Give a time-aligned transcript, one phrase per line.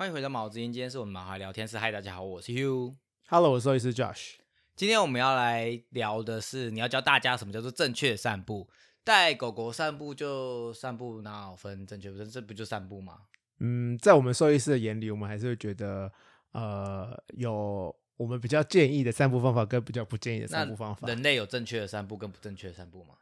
[0.00, 1.76] 欢迎回到毛之音，今天是我们毛孩聊天室。
[1.76, 2.94] 嗨，大家好，我是 Hugh。
[3.28, 4.36] Hello，我是兽医师 Josh。
[4.74, 8.66] 今天我们要来聊的是，你要教大家什么叫做正确的散步。
[9.04, 12.30] 带狗狗散步就散步，哪有分正确不正？
[12.30, 13.18] 这不就散步吗？
[13.58, 16.10] 嗯，在我们兽医师的眼里，我们还是会觉得，
[16.52, 21.06] 呃，有我们比较建议的散步方法跟比较不建议的散步方法。
[21.08, 23.16] 人类有正确的散步跟不正确的散步吗？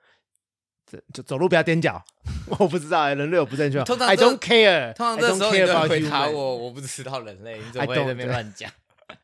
[0.90, 2.02] 这就走路不要踮脚，
[2.58, 3.84] 我不知道欸人类有不正确吗。
[3.84, 8.70] 通常 I don't care，通常这时候你会回答我，我不知道人类，你怎么会在那边乱讲？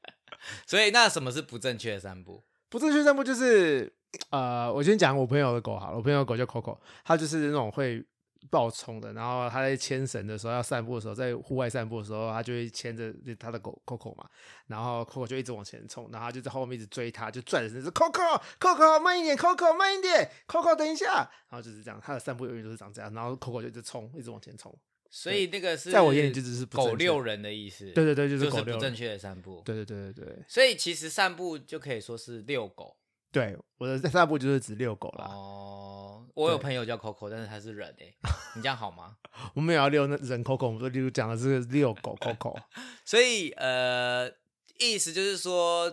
[0.66, 2.42] 所以那什么是不正确的散步？
[2.68, 3.90] 不正确散步就是，
[4.30, 8.04] 呃，我先讲我朋友的狗好了，我朋友的狗叫 Coco，它就是那种会
[8.50, 14.28] 暴冲的，然后他在牵绳的时候要散步的时候，在户外散步的时候，他就会牵着他的狗 Coco 嘛，
[14.66, 24.76] 然后 Coco 就一直往前冲，然后他就在后面一直追他，就拽着绳子，Coco Coco 慢一点，Coco 慢一点，Coco 等一下，然后就是这样，他的散步永远都是长这样，然后 Coco 就一直冲，一直往前冲，
[25.10, 27.90] 所以那个是在我眼里就只是狗遛人的意思。
[27.92, 29.62] 对对对，就就是狗正确的散步。
[29.64, 32.96] 对对对对对所以其实散步就可以说是遛狗。
[33.35, 38.15] 对，我的散步就是指遛狗啦，哦，我有朋友叫 Coco，但是他是人诶，
[38.54, 39.16] 你这样好吗？
[39.54, 42.57] 我们也要遛那人 Coco，我们说例如讲的是遛狗 Coco。
[43.04, 44.30] 所以呃，
[44.79, 45.93] 意思就是说，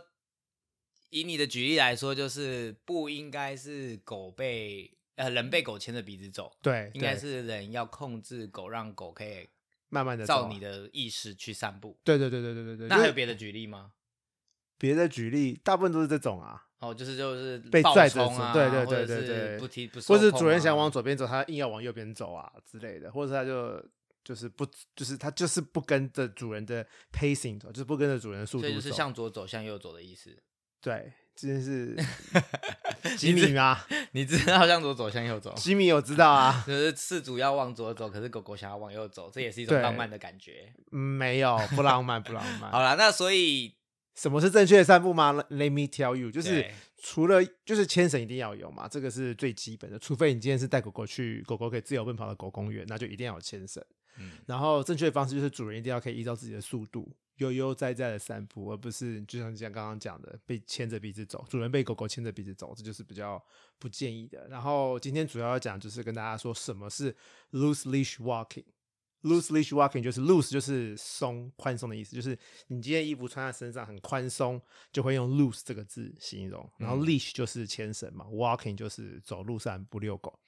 [1.10, 9.50] 以你的举例来说，就是不应该是狗被呃人被狗牵着鼻子走，对，应该是人要控制狗，让狗可以
[9.90, 11.98] 慢慢的照你的意识去散步。
[12.04, 12.88] 对对对对对对对。
[12.88, 13.94] 那还有就是别的举例吗？
[14.78, 23.80] 别的举例，大部分都是这种啊，哦，就是就是暴被拽走对对对对对不提不受或是主人想啊往左边走，他硬要往右边走啊之类的，或者他就
[24.24, 24.66] 就是不
[24.96, 28.68] 就是他就是不跟着主人的 pacing 走，就是不跟着主人的速度走。
[28.68, 30.36] 所以就是向左走，向右走的意思。
[30.82, 31.96] 对，这件事
[33.16, 33.80] 吉米吗？
[34.14, 40.74] 你知道向左走，向右走，吉米我知道啊， 就是饲主要往左走，可是狗狗想要往右走，这也是一种浪漫的感觉。
[40.92, 42.70] 嗯没有不浪漫不浪漫。
[42.74, 43.76] 好了，那所以
[44.14, 49.98] 什么是正确的散步吗？Let me tell you，就是除了就是牵绳一定要有嘛，这个是最基本的。
[49.98, 53.84] 除非你今天是带狗狗去狗狗可以自由奔跑的狗公园，那就一定要有牵绳。
[54.18, 63.42] 嗯然后正确的方式就是主人一定要可以依照自己的速度悠悠哉哉的散步，而不是就像像刚刚讲的被牵着鼻子走，主人被狗狗牵着鼻子走，这就是比较
[63.80, 64.46] 不建议的。
[64.50, 67.16] 然后今天主要要讲就是跟大家说什么是
[67.52, 68.66] loose leash walking。
[69.24, 72.38] Loose leash walking 就是 loose 就是松宽松的意思，就是
[72.68, 74.62] 你今天衣服穿在身上很宽松，
[74.92, 76.68] 就会用 loose 这个字形容。
[76.78, 80.40] 然后嗯 leash 就是牵绳嘛，walking 就是走路散步遛狗。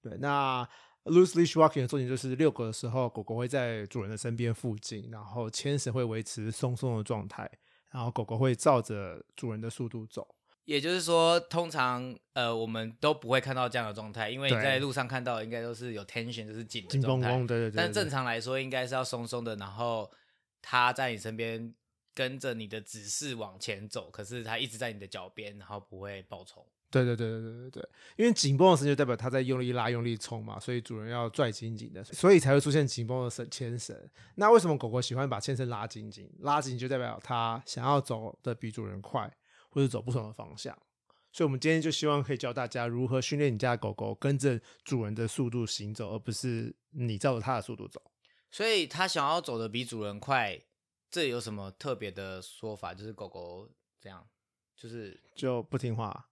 [0.00, 0.68] 对，那
[1.04, 7.50] loose leash walking 的重点就是遛狗的时候，狗狗会在主人的身边附近，然后牵绳会维持松松的状态，
[7.90, 10.26] 然后狗狗会照着主人的速度走。
[10.64, 20.10] 也就是说，通常呃我们都不会看到这样的状态，因为你在路上看到应该都是有 tension，就是紧绷绷，对对对对但正常来说，应该是要松松的，然后
[20.60, 21.74] 它在你身边
[22.14, 26.64] 跟着你的指示往前走，可是它一直在你的脚边，然后不会爆冲。
[26.90, 33.96] 对对对对对对对，因为紧绷的绳就代表它在用力拉、用力冲嘛，所以主人要拽紧紧的，所以才会出现紧绷的绳牵绳。
[34.34, 36.30] 那为什么狗狗喜欢把牵绳拉紧紧？
[36.40, 39.34] 拉紧就代表它想要走的比主人快，
[39.72, 40.78] 或者走不同的方向。
[41.32, 48.02] 所以，我们今天就希望可以教大家如何训练你家的狗狗跟着主人的速度行走，而不是你照着它的速度走。
[48.50, 50.60] 所以它想要走的比主人快，
[51.10, 52.92] 这有什么特别的说法？
[52.92, 53.66] 就是狗狗
[53.98, 54.26] 这样，
[54.76, 56.28] 就是就不听话。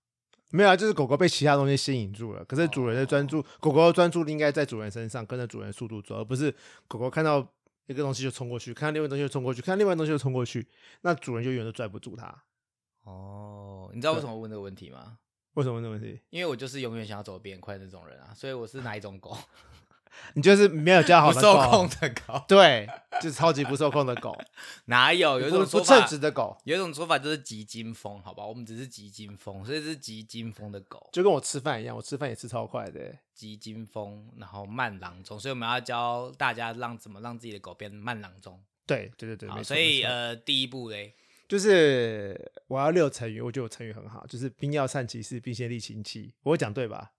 [0.50, 2.44] 没有啊，就是狗狗被其他东西吸引住了。
[2.44, 6.54] 可是主人的专注，狗狗的专注力应该在主人身上，跟着主人的速度走，而不是
[6.86, 7.38] 狗狗看到
[7.86, 10.66] 一个东西就冲过去，看到另外一个东西就冲过去，看到另外一个东西就冲过去，
[11.02, 12.42] 那主人就永远都拽不住它。
[13.10, 15.18] 哦，你知道为什么问这个问题吗？
[15.54, 16.20] 为什么问这个问题？
[16.30, 19.36] 因为我就是永远想要走得比人快的那种人啊，所以我是哪一种狗？
[20.34, 22.44] 你就是没有教好不受控，的狗？
[22.48, 22.86] 对，
[23.22, 24.36] 就是超级不受控的狗，
[24.86, 25.40] 哪有？
[25.40, 28.44] 有一不种说法不称职，的狗，有一种说法就是急惊风，好吧？
[28.44, 33.16] 我们只是急惊风，所以是急惊风的狗，就跟我吃饭一样，我吃饭也吃超快的。
[33.34, 38.60] 急惊风，然后慢郎中，所以我们要教大家让怎么让自己的狗变慢郎中。
[38.86, 41.14] 对对对对，好，没错所以没错呃，第一步嘞，
[41.50, 46.32] 就是我要六成语，我觉得我成语很好，就是兵要善其事，必先利其器。
[46.44, 47.10] 我会讲对吧？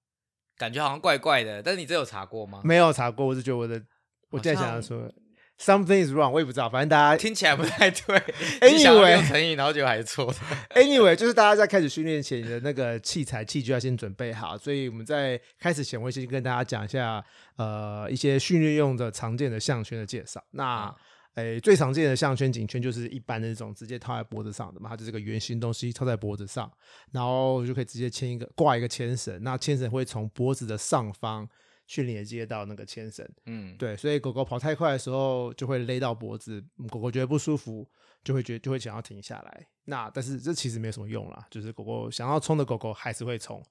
[0.57, 2.61] 感觉好像怪怪的，但是你这有查过吗？
[2.63, 3.83] 没有查过，我是觉得我的，
[4.29, 5.11] 我现在想要像说
[5.59, 8.17] something is wrong，我也不知道，反正大家听起来不太对。
[8.61, 10.39] Anyway 成语，然后就还是错的。
[10.81, 14.57] anyway，就是大家在开始训练前，你的那个器材器具要先准备好。
[14.57, 17.21] 所以我们在开始前，我会先跟大家讲一下，
[17.57, 20.41] 呃，一些训练用的常见的项圈的介绍。
[20.51, 20.95] 那嗯
[21.35, 26.69] 诶，最常见的项圈、颈圈就是一般的那种直接套在脖子上的嘛，它就是个圆形东西套在脖子上，
[27.11, 31.47] 然后就可以直接牵一个挂一个牵绳，那牵绳会从脖子的上方
[31.87, 33.25] 去连接到那个牵绳。
[33.45, 37.89] 嗯，对，所以狗狗跑太快的时候就会勒到脖子，嗯狗狗觉得不舒服，
[38.23, 39.67] 就会觉就会想要停下来。
[39.85, 43.63] 那但是这其实没有什么用啦，就是狗狗想要冲的狗狗还是会冲，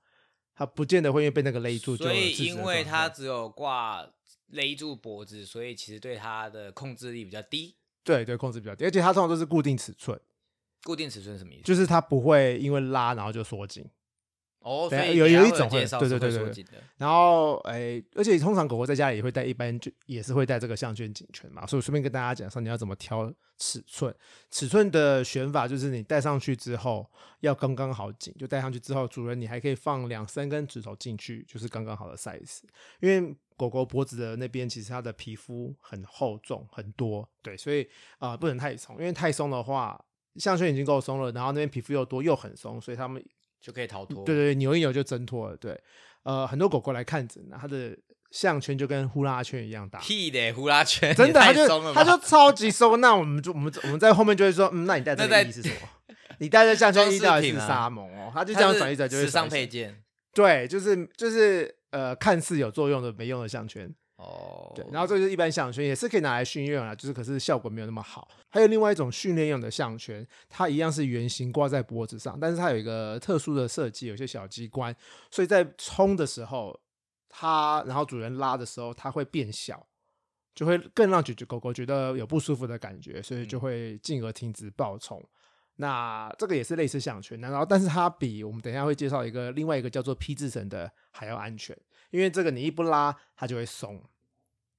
[0.54, 4.02] 它不见得会因为被那个勒住就所以因为它只有挂
[4.50, 7.74] 勒住脖子，所以其实对它的控制力比较低。
[8.02, 10.18] 对对控制比较低，而且它通常都是固定尺寸，
[10.84, 11.62] 固定尺寸是什么意思？
[11.64, 13.84] 就是它不会因为拉然后就缩紧。
[14.60, 16.64] 哦，有有一种会对对对对。
[16.98, 21.66] 然后，诶，而且通常狗狗在家里也会带，一般就也是会带这个项圈颈圈嘛。
[21.66, 24.14] 所以我顺便跟大家讲说，你要怎么挑尺寸。
[24.50, 27.10] 尺寸的选法就是你戴上去之后
[27.40, 32.60] 要刚刚好紧，就戴上去之后，主人你还可以放两三根指头进去，就是刚刚好的 size。
[33.00, 37.82] 因为狗狗脖子的那边其实它的皮肤很厚重很多，对，所以
[38.18, 40.02] 啊、呃不能太松，因为太松的话，
[40.36, 43.22] 项圈已经够松了，然后那边皮肤又多又很松，所以它们
[43.60, 44.24] 就可以逃脱。
[44.24, 45.56] 对对对，扭一扭就挣脱了。
[45.58, 45.78] 对，
[46.22, 47.94] 呃，很多狗狗来看诊呢，它的
[48.30, 52.98] 项圈就跟呼啦圈一样大，屁的呼啦圈， 真的，它就它就超级松。
[53.00, 55.88] 那我们就我们我们在后面就会说，嗯，那你戴这个意义是什么？
[56.38, 58.30] 你戴这项圈意义到底是沙蒙哦？
[58.32, 59.46] 它就这样转一转就会时尚。
[59.46, 60.02] 配件
[60.32, 63.92] 对，就是就是呃，看似有作用的没用的项圈。
[64.16, 64.72] 哦。
[64.74, 68.28] 对，然后这就是一般项圈，也是可以拿来训练啊，就是可是效果没有那么好。
[68.48, 74.94] 还有另外一种训练用的项圈，它一样是圆形挂在脖子上，但是它有一个特殊的设计，有些小机关，
[75.30, 76.78] 所以在冲的时候，
[77.28, 79.86] 它然后主人拉的时候，它会变小，
[80.54, 85.22] 就会更让觉觉狗狗觉得有不舒服的感觉，所以就会进而停止暴冲。
[85.80, 91.76] 那这个也是类似项圈，然后但是它比我们等一下会介绍一个另外一个叫做 P 字绳的还要安全，
[92.10, 94.02] 因为这个你一不拉它就会松。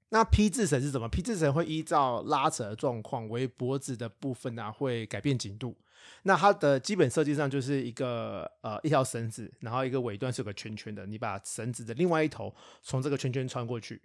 [0.10, 5.76] 那 P 字绳是什么？P 字绳会依照拉扯的状况为脖子的部分啊会改变紧度。
[6.24, 14.02] 那它的基本设计上就是一个呃一条绳子，然后一个尾端是有个圈圈的，你把绳子的另外一头从这个圈圈穿过去，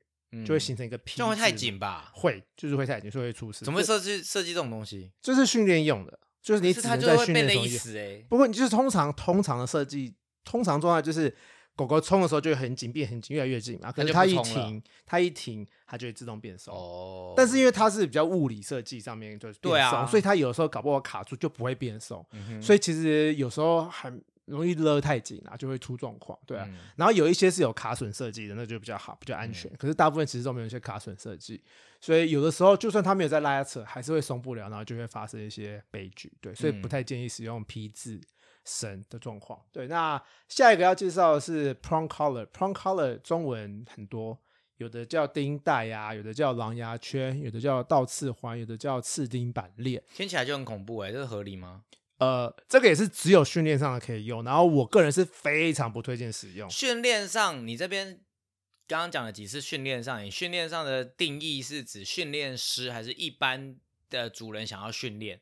[0.46, 2.10] 就会嗯形成一个 P，这样会太紧吧？
[2.14, 3.64] 会就是会太紧，所以会出事。
[3.64, 5.10] 怎么会设计设计这种东西？
[5.20, 8.24] 就是训练用的，就是你是它就只能在训练。
[8.28, 10.14] 不过你就是通常通常的设计，
[10.44, 11.34] 通常状态就是
[11.74, 13.90] 狗狗冲的时候就很紧，变很紧，越来越紧嘛。
[13.90, 16.72] 可是它一停，它一停，它就会自动变松。
[16.72, 22.24] 哦，但是因为它是比较物理设计上面就是变对啊松，所以它有时候搞不好卡住就不会变松。
[22.30, 26.38] 嗯所以其实有时候很容易勒太紧啊，就会出状况。
[26.46, 29.70] 对啊，嗯然后有一些是有卡损设计的，那就比较好，比较安全。
[29.76, 31.62] 可是大部分其实都没有一些卡损设计，
[32.00, 36.32] 所以有的时候就算他没有在拉扯，还是会松不了，然后就会发生一些悲剧。
[36.40, 38.20] 对，所以不嗯太建议使用 P 字
[38.64, 39.60] 绳的状况。
[39.72, 44.38] 对，那下一个要介绍的是 prong collar，prong collar 中文很多。
[44.78, 50.02] 有的叫钉带呀、有的叫狼牙圈，有的叫倒刺环，有的叫刺钉板链。
[50.14, 51.84] 听起来就很恐怖哎，这是合理吗？
[52.18, 56.68] 呃，这个也是只有训练上的可以用，然后我个人是非常不推荐使用。
[56.70, 58.20] 训练上，你这边
[58.86, 63.76] 刚刚讲了几次训练上，你训练上的定义是指训练师还是一般
[64.08, 65.40] 的主人想要训练？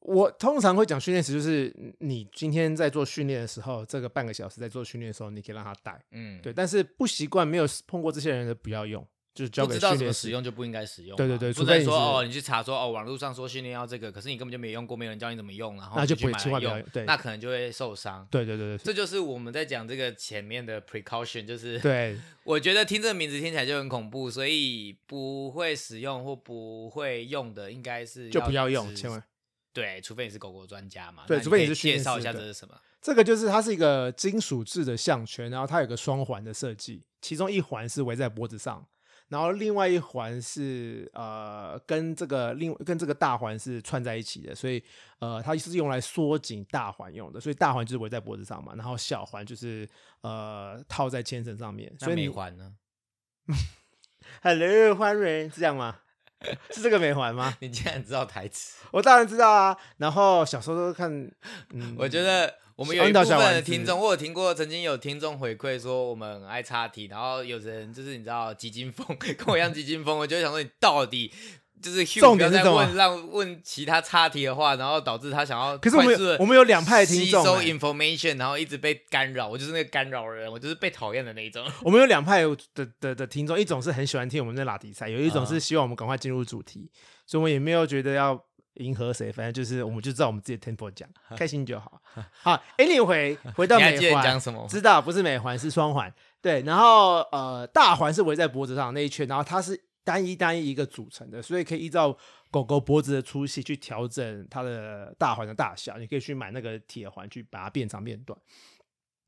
[0.00, 6.52] 我通常会讲训练时，就是你今天在做训练的时候，这个半个小时在做训练的时候，你可以让他带，嗯，对。
[6.52, 10.12] 但是不习惯、没有碰过这些人的，不要用，就是交给不知道怎么。
[10.12, 11.16] 使用就不应该使用。
[11.16, 18.26] 对对对不除非说哦，你去查说哦，网络上说训练要这个，可是你根本就没用过，没有人教你怎么用，然后那就不会用千万不要用，对那可能就会受伤。
[18.30, 29.22] 对对对对这就是我们在讲这个前面的 precaution，就是对， 我觉得听这个名字听起来就很恐怖，所以不会使用或不会用的，应该是就不要用，千万。
[29.72, 31.24] 对，除非你是狗狗专家嘛。
[31.26, 32.74] 对除非你是介绍一下这是什么。
[33.00, 38.86] 这个就是它是一个金属制的项圈，然后它有个双环的设计，其中一环是围在脖子上，
[39.32, 44.82] 然后另外一环是呃跟这个另跟这个大环是串在一起的，所以
[45.20, 49.88] 呃它是用来缩紧大环用的，所以大环就是围在脖子上嘛，然后小环就是
[50.20, 52.74] 呃套在牵绳上面，所以你环呢？
[54.42, 56.01] Hello 欢人是这样吗？
[56.70, 57.54] 是这个没还吗？
[57.60, 58.76] 你竟然知道台词？
[58.92, 61.10] 我当然知道啊，然后小时候都看，
[61.72, 71.32] 嗯，我觉得我们有一部分的听众，我有听过，曾经有听众回馈说我们很爱插题，然后有人就是你知道基金风，跟我一样基金风，我就想说你到底。
[71.82, 79.48] 就是重点是什么问让问其他差题的话，然后导致他想要可是我们有我们有两派的听吸收众欸 information，然后一直被干扰。
[79.48, 81.66] 我就是那个干扰人，我就是被讨厌的那一种。
[81.82, 86.90] 我们有两派的的的听众，一种是很喜欢听我们的拉迪赛，有一种啊是希望我们赶快进入主题，
[87.26, 88.40] 所以我们也没有觉得要
[88.74, 92.00] 迎合谁，反正就是我们就知道我们自己的 tempo 讲， 开心就好。
[92.42, 94.66] 好，anyway， 回到美环，什么？
[94.68, 102.16] 知道不是美环是双环，对，然后呃大环是围在脖子上那一圈，然后它是单一单一一个组成的，所以可以依照
[102.50, 108.38] 狗狗脖子的粗细去调整它的大环的大小，你可以去买那个铁环去把它变长变短。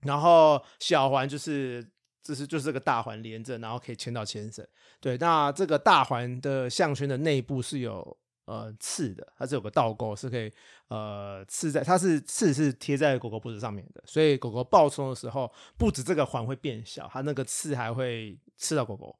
[0.00, 1.82] 然后小环就是
[2.22, 4.66] 就是就是这个大环连着，然后可以牵到牵绳。
[5.00, 8.16] 对，那这个大环的项圈的内部是有
[8.46, 10.52] 呃刺的，它是有个倒钩，是可以
[10.88, 19.16] 呃刺在，它是刺是贴在狗狗脖子上面的，所以狗狗暴冲的时候，不止这个环会变小，它那个刺还会刺到狗狗。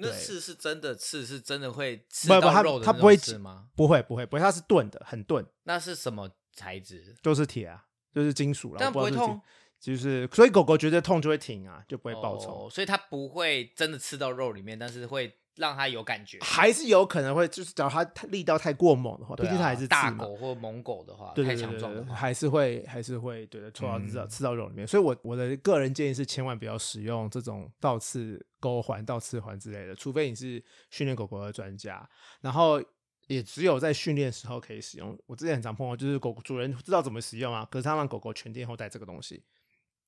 [0.00, 3.68] 那刺是真的刺，是真的会刺不不，它到肉的那它不会种刺吗？
[3.74, 7.16] 不会不会不会，它是钝的，很钝，那是什么材质？
[7.22, 9.40] 就是铁啊，就是金属了，但不会痛，
[9.80, 12.66] 就是所以狗狗觉得痛就会停啊，就不会报仇。
[12.66, 16.38] 哦，所以它不会真的刺到肉里面，但是会让它有感觉。
[16.40, 24.86] 还是有可能会，就是只要它太力道太过猛的话，毕竟它还是大狗或猛狗的话，太对对对对对，强壮的话，还是会还是会对的，戳到刺到嗯刺到肉里面。
[24.86, 32.08] 所以我我的个人建议是，千万不要使用这种倒刺钩环、倒刺环之类的，除非你是训练狗狗的专家，
[32.40, 32.82] 然后
[33.26, 35.18] 也只有在训练时候可以使用。
[35.26, 39.44] 我之前很常碰到，就是狗主人知道怎么使用啊，可是他让狗狗全天候带这个东西，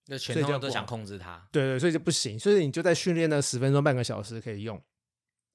[0.07, 1.47] 那全所以就不好通都想控制它。
[1.53, 2.39] 对对，所以就不行。
[2.39, 4.83] 所以你就在训练的十分钟、半个小时可以用，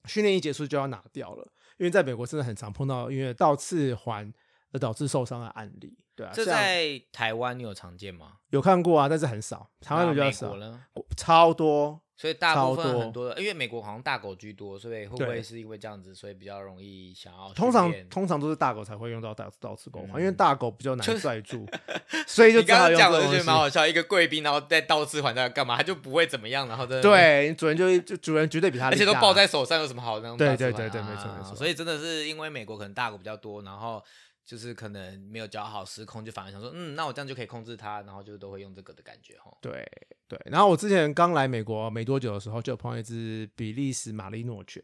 [0.08, 1.48] 训练一结束就要拿掉了。
[1.78, 4.34] 因为在美国真的很常碰到因为倒刺环
[4.72, 8.38] 而导致受伤的案例，对啊，这在台湾你有常见吗？
[8.52, 10.82] 有看过啊，但是很少，台湾那比较少美国，呢？
[11.18, 12.02] 超多。
[12.18, 21.68] 所以大部分很多的，因为美国好像大狗居多，所以会不会是因为这样子，所以比较容易想要通常通常都是大狗才会用到倒倒刺钩环，嗯因为大狗比较难就是拽住，
[22.26, 34.02] 所以就你刚刚讲的就觉得蛮好笑，一个贵宾然后在倒刺环在干嘛，他就不会怎么样，然后真的，对，主人就就主人绝对比他而且都抱在手上，有什么好那种对对对对啊没错没错所以真的是因为美国可能大狗比较多，然后
[34.46, 39.52] 就是可能没有教好失控，就反而想说，嗯，那我这样就可以控制它，然后就都会用这个的感觉哈。
[39.60, 39.84] 对
[40.28, 40.40] 对。
[40.46, 44.84] 然后我之前刚来美国没多久的时候，就有碰一只比利时马利诺犬，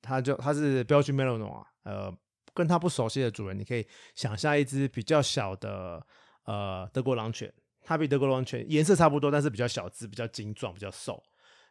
[0.00, 2.16] 它就它是标准 Malinois，呃，
[2.54, 6.06] 跟它不熟悉的主人，你可以想象一只比较小的
[6.44, 7.52] 呃德国狼犬，
[7.82, 11.20] 它比德国狼犬颜色差不多，但是比较小只、比较精壮、比较瘦。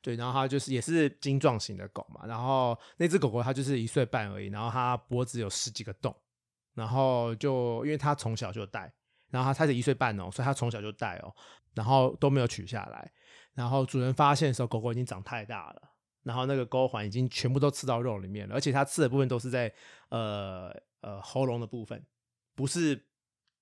[0.02, 6.16] 对，然后它就是也是精壮型的狗嘛，然后那只狗狗它就是一岁半而已，然后它脖子有十几个洞，
[6.76, 8.94] 然后就因为它从小就带，
[9.32, 11.34] 然后它它是一岁半哦，所以它从小就带哦，
[11.74, 13.12] 然后都没有取下来，
[13.54, 15.82] 然后主人发现的时候，狗狗已经长太大了，
[16.24, 19.74] 然后那个钩环已经全部都刺到肉里面了，而且它刺的部分都是在
[20.10, 20.70] 呃
[21.02, 22.06] 呃喉咙的部分，
[22.54, 23.06] 不是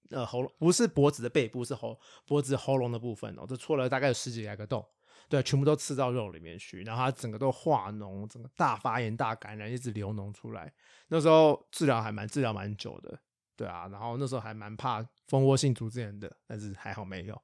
[0.10, 4.86] 呃喉咙，不是脖子的背部，是喉脖子喉咙的部分哦，这戳了大概有十几来个洞。
[5.30, 10.74] 对，全部都刺到肉里面去，然后它整个都化脓，整个大发炎、大感染，一直流脓出来。
[11.08, 13.20] 那时候治疗还蛮治疗蛮久的，
[13.56, 17.42] 对啊，然后那时候还蛮怕蜂窝性组织炎的，但是还好没有。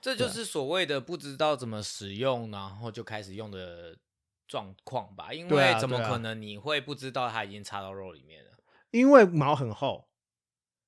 [0.00, 3.96] 这就是所谓的不知道怎么使用，然后就开始用的
[4.46, 5.32] 状况吧。
[5.32, 8.52] 因为怎么可能你会不知道它已经插到肉里面了？
[8.90, 10.08] 因为毛很厚，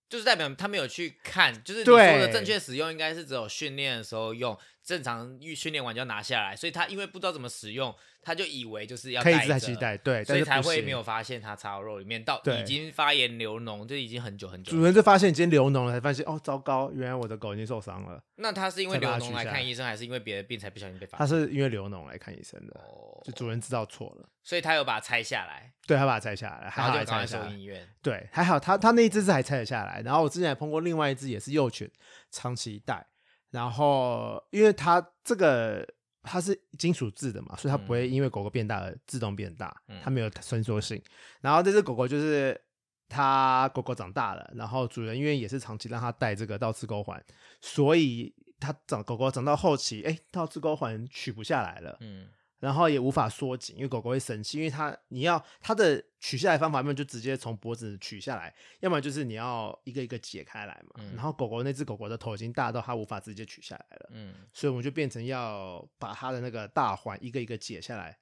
[0.09, 4.57] 就是代表他没有去看，就是你说的正确使用，应该是只有训练的时候用，
[4.91, 6.57] 正常预训练完就要拿下来。
[6.57, 14.73] 所以他因为不知道怎么使用，他就以为就是要可以一直在期待，对，所以才会没有发现它插到肉里面，到对已经发炎流脓，就已经很久很久。
[14.73, 18.21] 主人就发现已经流脓了，才发现哦，糟糕，原来我的狗已经受伤了。
[18.37, 21.27] 那他是因为流脓来来看医生，还是因为别的病才不小心被发现？
[21.27, 21.27] 他？
[21.27, 27.27] 是因为流脓来看医生的，哦就主人知道错了，所以他有把它拆下来，对他把它拆下来，还好还拆。
[27.27, 27.87] 送医院。
[28.03, 31.89] 对，还好他他那一只是还拆得下来，然后我之前还碰过另外一只也是幼犬，
[32.31, 33.07] 长期带，
[33.51, 35.87] 然后因为它这个
[36.23, 40.01] 它是金属制的嘛，所以它不会因为狗狗变大而自动变大，嗯。
[40.03, 41.03] 它没有伸缩性。
[41.41, 42.61] 然后这只狗狗就是
[43.09, 47.21] 它狗狗长大了，然后主人因为也是长期让它戴这个倒刺钩环，
[47.61, 52.29] 所以它长狗狗长到后期，哎，倒刺钩环取不下来了，嗯，
[52.61, 60.97] 然后也无法缩紧，因为狗狗会生气，因为它你要它的取下来方法，要么就直接从脖子取下来，要么就是你要一个一个解开来嘛。
[60.99, 68.19] 嗯然后狗狗那只狗狗的头已经大到它无法直接取下来了，嗯，所以我们就变成要把它的那个大环一个一个解下来，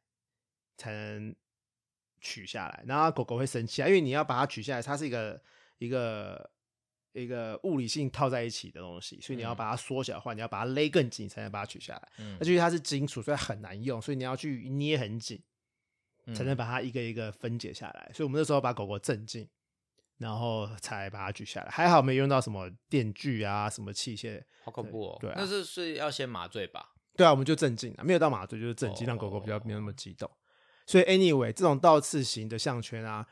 [0.77, 1.35] 才能
[2.21, 2.83] 取下来。
[2.87, 5.43] 然后狗狗会生气啊，因为你要把它取下来，它是一个
[5.79, 6.51] 一个。
[7.19, 12.09] 一个物理性套在一起的东西，所以你要嗯把它缩小的话，你要把它勒更紧才能把它取下来。
[12.19, 15.43] 嗯而且因为它是金属，所以很难用，所以你要去捏很紧，
[16.27, 18.11] 嗯才能把它一个一个分解下来。
[18.15, 19.49] 所以我们那时候把狗狗镇静，
[20.19, 21.71] 然后才把它取下来。
[21.71, 24.43] 还好没用到什么电锯啊，什么器械。
[24.65, 25.19] 好恐怖哦。
[25.21, 26.95] 对啊那是是要先麻醉吧？
[27.17, 30.31] 对啊，我们就镇静了，没有到麻醉，就是镇静，让狗狗比较没有那么激动。
[30.87, 33.27] 所以 anyway，这种倒刺型的项圈啊，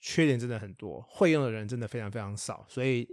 [0.00, 2.66] 缺点真的很多，会用的人真的非常非常少。
[2.68, 3.08] 所以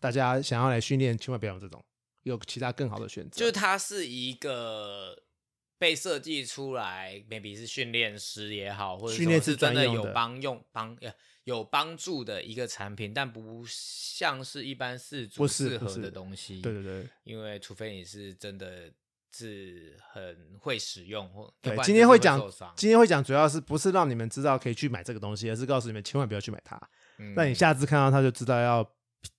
[0.00, 1.84] 大家想要来训练，千万不要用这种，
[2.22, 3.38] 有其他更好的选择。
[3.38, 5.22] 就是它是一个
[5.78, 11.12] 被设计出来，maybe 是训练师也好，或者训练是真的有帮用帮呃
[11.44, 16.60] 有帮助的一个产品，但不像是一般四足不是不适合的东西。
[16.60, 18.90] 对对对，因为除非你是真的
[19.32, 22.38] 是很会使用，或对今天会讲
[22.74, 26.76] 今天会讲，主要是不是让你们知道可以去买这个东西，而是告诉你们千万不要去买它。
[27.18, 28.84] 嗯那你下次看到它就知道要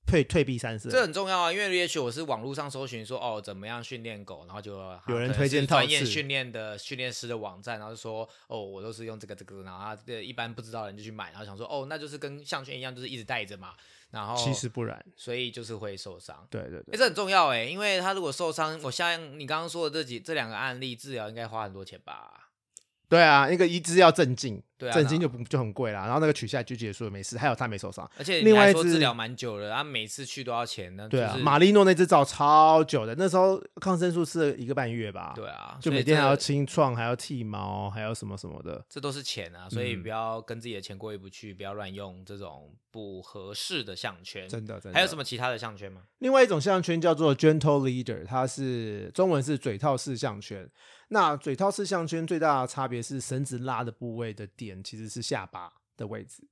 [0.05, 0.89] 退退避三舍。
[0.89, 13.75] 这很重要啊，因为也许我是网络上搜寻说哦怎么样训练狗，然后就啊有人推荐专业刺训练的训练师的网站，然后就说哦我都是用这个这个，然后他的一般不知道的人就去买，然后想说哦那就是跟项圈一样，就是一直带着嘛，
[14.09, 16.35] 然后其实不然，所以就是会受伤。
[16.41, 22.49] 哎、对对对，这很重要哎，因为他如果受伤，我像你刚刚说的这几这两个案例，治疗应该花很多钱吧？
[23.07, 26.05] 对啊，那个一治要镇静，对啊镇静就不就很贵啦。
[26.05, 27.37] 然后那个取下来就结束了，没事。
[27.37, 31.07] 还有他没受伤，而且另外一只治疗蛮久了，他每次去都要钱呢。
[31.07, 38.83] 对啊，就是马利诺那只照超久的，那时候抗生素吃了一个半月吧，对啊，就每天还要清创，还要剃毛，还要什么什么的。
[38.89, 44.47] 这都是钱啊，所以嗯不要跟自己的钱过意不去，不要乱用这种不合适的项圈。
[44.47, 44.95] 真的，真的。
[44.95, 46.01] 还有什么其他的项圈吗？
[46.19, 50.69] 另外一种项圈叫做 Gentle Leader，它是中文是嘴套式项圈。
[51.11, 56.47] 那嘴套式项圈最大的差别是绳子拉的部位的点其实是下巴的位置。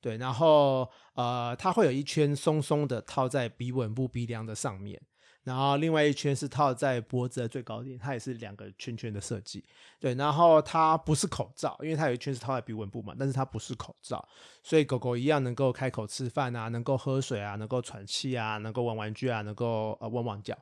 [0.00, 5.00] 对，然后呃，它会有一圈松松的套在鼻吻部鼻梁的上面，
[5.44, 9.64] 然后另外一圈是套在脖子的最高点，它也是两个圈圈的设计。
[9.98, 14.26] 对，然后它不是口罩，因为它有一圈是套在鼻吻部嘛，但是它不是口罩，
[14.62, 20.54] 所以狗狗一样能够开口吃饭啊，能够喝水啊，能够喘气啊，能够玩玩具啊，能够呃汪汪叫。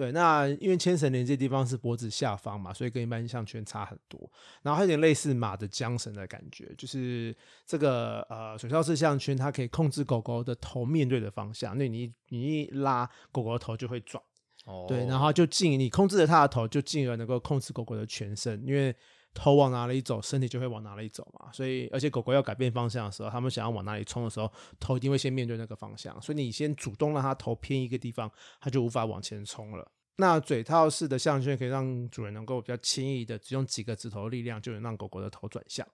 [0.00, 4.18] 对，那因为牵绳连接地方是脖子下方嘛，所以跟一般项圈差很多。
[4.62, 14.24] 然后它有点类似马的缰绳的感觉，就是这个呃水上式项圈，它可以控制狗狗的头面对的方向，那你你一拉，狗狗的头就会转。
[14.64, 18.96] 哦，对，然后就进你控制了它的头，就进而能够控制狗狗的全身，因为
[19.32, 21.50] 头往哪里走，身体就会往哪里走嘛。
[21.52, 26.20] 所以，而且狗狗要改变方向的时候，它们想要往哪里冲的时候，头一定会先面对那个方向。
[26.20, 29.90] 所以你先主动让它头偏一个地方，它就无法往前冲了。
[30.16, 35.86] 那嘴套式的项圈可以让主人能够比较轻易的，只用几个指头力量就能让狗狗的头转向。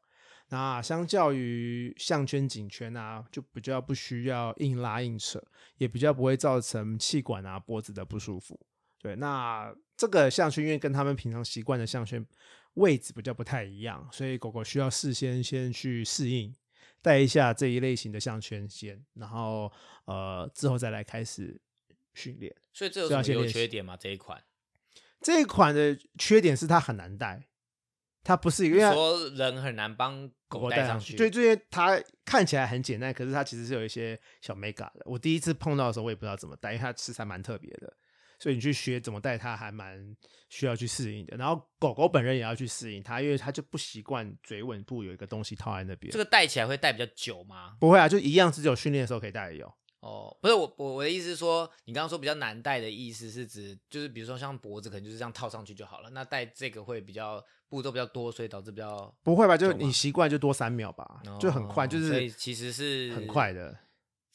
[0.49, 5.43] 那相较于项圈、颈圈啊，就比较不需要硬拉硬扯，
[5.77, 8.59] 也比较不会造成气管啊、脖子的不舒服。
[9.01, 12.25] 对，那这个项圈因为跟他们平常习惯的项圈
[12.77, 16.55] 位置比较不太一样，所以狗狗需要事先先去适应，
[17.03, 19.71] 带一下这一类型的项圈先，然后
[20.07, 21.61] 呃之后再来开始
[22.15, 22.55] 训练。
[22.73, 23.97] 所以这有什么优是要先练习缺点吗？
[23.97, 24.43] 这一款
[25.21, 27.49] 这一款的缺点是它很难带，
[28.23, 35.03] 它不是一个说人很难帮狗狗狗带上去，对，这些它看起来很简单，可是它其实是有一些小 mega 的。
[35.07, 37.97] 我第一次碰到的时候，我也不知道怎么带，因为它吃材蛮特别的，
[38.39, 40.17] 所以你去学怎么带它，还蛮
[40.49, 41.37] 需要去适应的。
[41.37, 46.13] 然后狗狗本人也要去适应它，因为它就不习惯嘴吻部有一个东西套在那边。
[46.13, 47.77] 这个戴起来会戴比较久吗？
[47.81, 49.73] 不会啊，就一样，只有训练的时候可以戴的有。
[50.01, 59.57] 哦，不是我我我的意思是说，你刚刚说比较难戴的意思是指，就是比如说像脖子可能就是这样套上去就好了，那戴这个会比较步骤比较多，所以导致比较不会吧？
[59.57, 63.77] 就你习惯就多三秒吧，就很快，哦就是所以其实是很快的。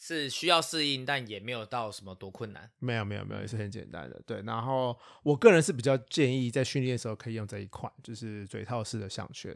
[0.03, 2.71] 是需要适应，但也没有到什么多困难。
[2.79, 4.19] 没有没有没有，也是很简单的。
[4.25, 9.55] 对，然后我个人是比较建议在训练的时候可以用这一款，就是嘴套式的项圈。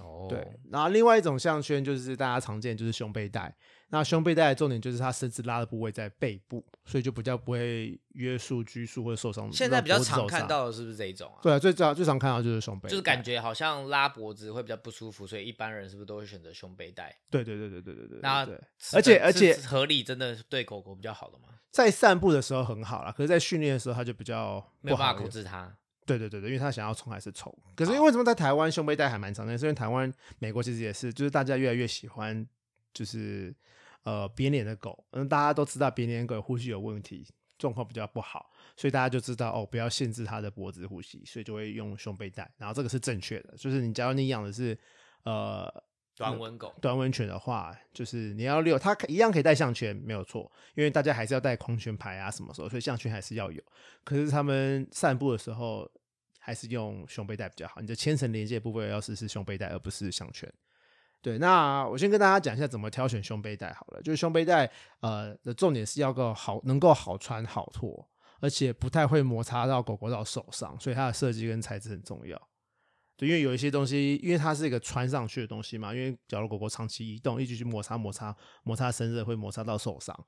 [0.00, 3.54] 哦对，然后另外一种项圈就是大家常见，就是胸背带。
[3.92, 9.52] 那胸背带的重点就是它绳子拉的部位在背部，所以就比较不会约束、拘束或者受伤。
[9.52, 10.46] 现在比较常看。
[10.46, 11.42] 到的是不是这一种啊？
[11.42, 17.12] 对啊，最早最常看到就是胸背，就是感觉好像拉脖子会比较不舒服，所以一般人是不是都会选择胸背带？
[17.30, 18.18] 对对对对对对对。
[18.22, 18.60] 那对，
[18.92, 21.48] 而且而且合理真的对狗狗比较好的吗？
[21.72, 25.76] 在散步的时候很好啦，可是，在训练的时候它就比较没有办法控制它。
[26.06, 27.56] 对对对对，因为他想要冲还是冲。
[27.76, 29.56] 可是因为为什么在台湾胸背带还蛮常见？
[29.58, 32.46] 是因为台湾、美国其实也是，就是大家越来越喜欢，
[32.92, 33.54] 就是
[34.02, 35.04] 呃扁脸的狗。
[35.12, 37.26] 嗯，大家都知道扁脸狗呼吸有问题，
[37.58, 42.50] 状况比较不好，所以大家就知道哦，不要限制它的脖子呼吸，所以就会用胸背带。
[42.56, 44.76] 然后这个是正确的，就是你假如你养的是
[45.24, 45.70] 呃
[46.20, 53.62] 短吻狗，短吻犬的话，就是你要遛它可一样可以带项圈，没有错，因为大家还是要带狂犬牌啊什么时候，所以项圈还是要有。
[54.04, 55.90] 可是他们散步的时候
[56.38, 60.52] 还是用胸背带比较好，你的牵绳连接部位要是是胸背带，而不是项圈。
[61.22, 64.02] 对，那我先跟大家讲一下怎么挑选胸背带好了。
[64.02, 68.08] 就是胸背带，呃，的重点是要个好，能够好穿好脱，
[68.40, 72.49] 而且不太会摩擦到狗狗到手上，所以它的设计跟材质很重要。
[73.20, 80.18] 对，因为有一些东西，因为它是一个穿上去的东西嘛，因为假如狗狗长期移动，一直去摩擦摩擦摩擦生热，会摩擦到受伤。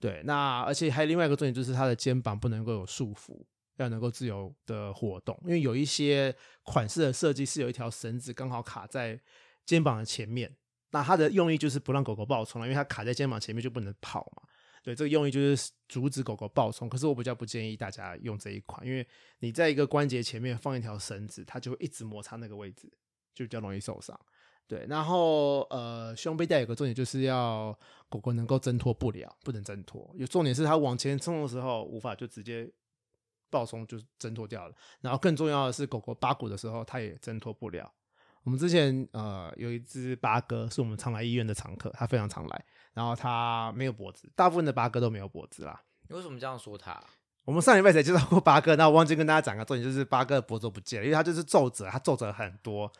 [0.00, 3.40] 对，那而且还有另外一个重点就是它的肩膀不能够有束缚，
[3.76, 5.38] 要能够自由的活动。
[5.44, 6.34] 因为有一些
[6.64, 9.20] 款式的设计是有一条绳子刚好卡在
[9.64, 10.52] 肩膀的前面，
[10.90, 14.42] 那它的用意就是不让狗狗暴冲了，因为它卡在肩膀前面就不能跑嘛。
[14.82, 16.88] 对，这个用意就是阻止狗狗暴冲。
[16.88, 19.06] 可是我比较不建议大家用这一款，因为
[19.40, 22.90] 你在一个关节前面放一条绳子，它就会一直摩擦那个位置，
[23.34, 24.18] 就比较容易受伤。
[24.66, 27.76] 对，然后呃，胸背带有个重点就是要
[28.08, 30.08] 狗狗能够挣脱不了，不能挣脱。
[30.16, 32.70] 有重点是它往前冲的时候无法就直接
[33.50, 34.74] 暴冲就挣脱掉了。
[35.00, 37.92] 然后更重要的是，狗狗扒骨的时候它也挣脱不了。
[38.44, 45.80] 我们之前呃有一只八哥是我们常来医院的常客，它非常常来，然后他没有脖子，大部分的八哥都没有脖子啦。
[46.08, 47.02] 你为什么这样说他？
[47.44, 52.90] 我们上礼拜才介绍过八哥，那我忘记跟大家讲个重点，就是八哥的脖子不见了，因为他就是皱褶，他皱褶很多。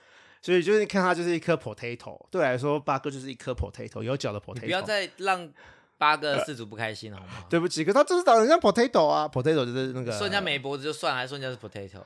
[0.43, 4.61] 所以就是看他就是一颗 potato，对我来说八哥就是一颗 potato，有脚的 potato。
[4.61, 5.53] 不要再让
[5.99, 7.45] 八哥的氏族不开心了好吗？
[7.51, 10.11] 对不起，可他就是长得像 potato 啊，potato 就是那个。
[10.13, 12.03] 说人家没脖子就算了，还说人家是 potato。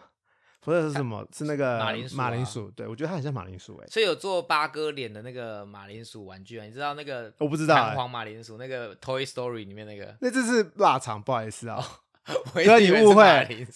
[0.65, 1.27] Potato 是什么？
[1.37, 2.17] 是那个马铃薯。
[2.17, 3.87] 马铃薯，对我觉得它很像马铃薯哎。
[3.89, 6.65] 所以有做八哥脸的那个马铃薯玩具啊？
[6.65, 7.33] 你知道那个？
[7.39, 7.75] 我不知道。
[7.75, 10.17] 弹簧马铃薯那个 Toy Story 里面那个？
[10.21, 11.85] 那这是腊肠，不好意思啊。
[12.55, 13.67] 哥，你误会，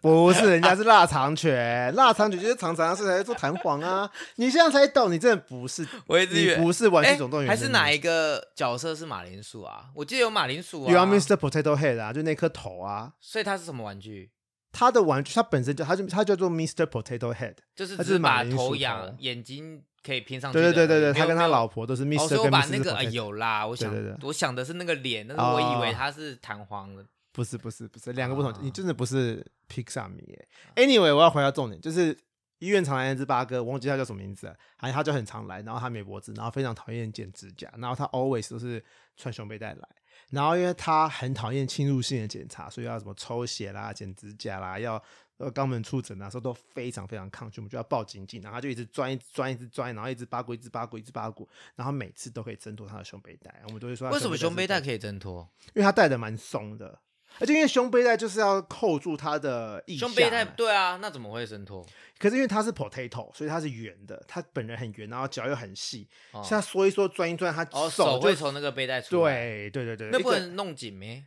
[0.00, 4.08] 不是人家是腊肠犬，腊肠犬就是常常是来做弹簧啊。
[4.36, 9.86] 你现在才懂，你真的不是， 我一直以为不是玩具总动员，还是哪一个角色是马铃薯啊？
[9.92, 11.34] 我记得有马铃薯啊，有 Mr.
[11.34, 13.12] Potato Head 啊，就那颗头啊。
[13.18, 14.30] 所以它是什么玩具？
[14.72, 16.86] 它的玩具，他本身就他就他叫做 Mr.
[16.86, 20.58] Potato Head，就是它是把头仰，眼睛可以拼上去。
[20.58, 22.42] 对对对对对，他跟他老婆都是 Mr.
[22.42, 27.04] 我把那个有啦，我想我想的是那个脸，但是我以为他是弹簧的。
[27.32, 30.48] 不是不是不是两个不同，你真的不是 Pixar 迷耶。
[30.74, 32.16] Anyway，我要回到重点，就是
[32.58, 38.84] 医院常来那只八哥，我忘记他叫什么名字了，反正他就很常来，然后他没脖子，然后非常讨厌剪指甲，然后他 always 都是
[39.16, 39.88] 穿胸背带来，
[40.30, 45.02] 然后因为他很讨厌侵入性的检查，所以要什么抽血啦、剪指甲啦，要
[45.36, 55.48] 呃肛门触诊啊，时候都非常非常抗拒，我们就要抱紧紧，然后他就一直钻、一直钻、一直钻，然后一直扒骨、一直扒骨、一直扒骨，然后每次都可以挣脱他的胸背带，我们都会说为什么胸背带可以挣脱？
[55.68, 57.00] 因为他带的蛮松的。
[57.38, 61.86] 而且因为胸背带就是要扣住它的腋下，胸背带对啊，那怎么会伸脱？
[62.18, 69.32] 可是因为它是 potato，所以它是圆的，它本人很圆，然后脚又很细，像它缩一缩、钻一钻，它手会从那个背带出来。
[69.32, 71.24] 对对对对，那不能弄紧没？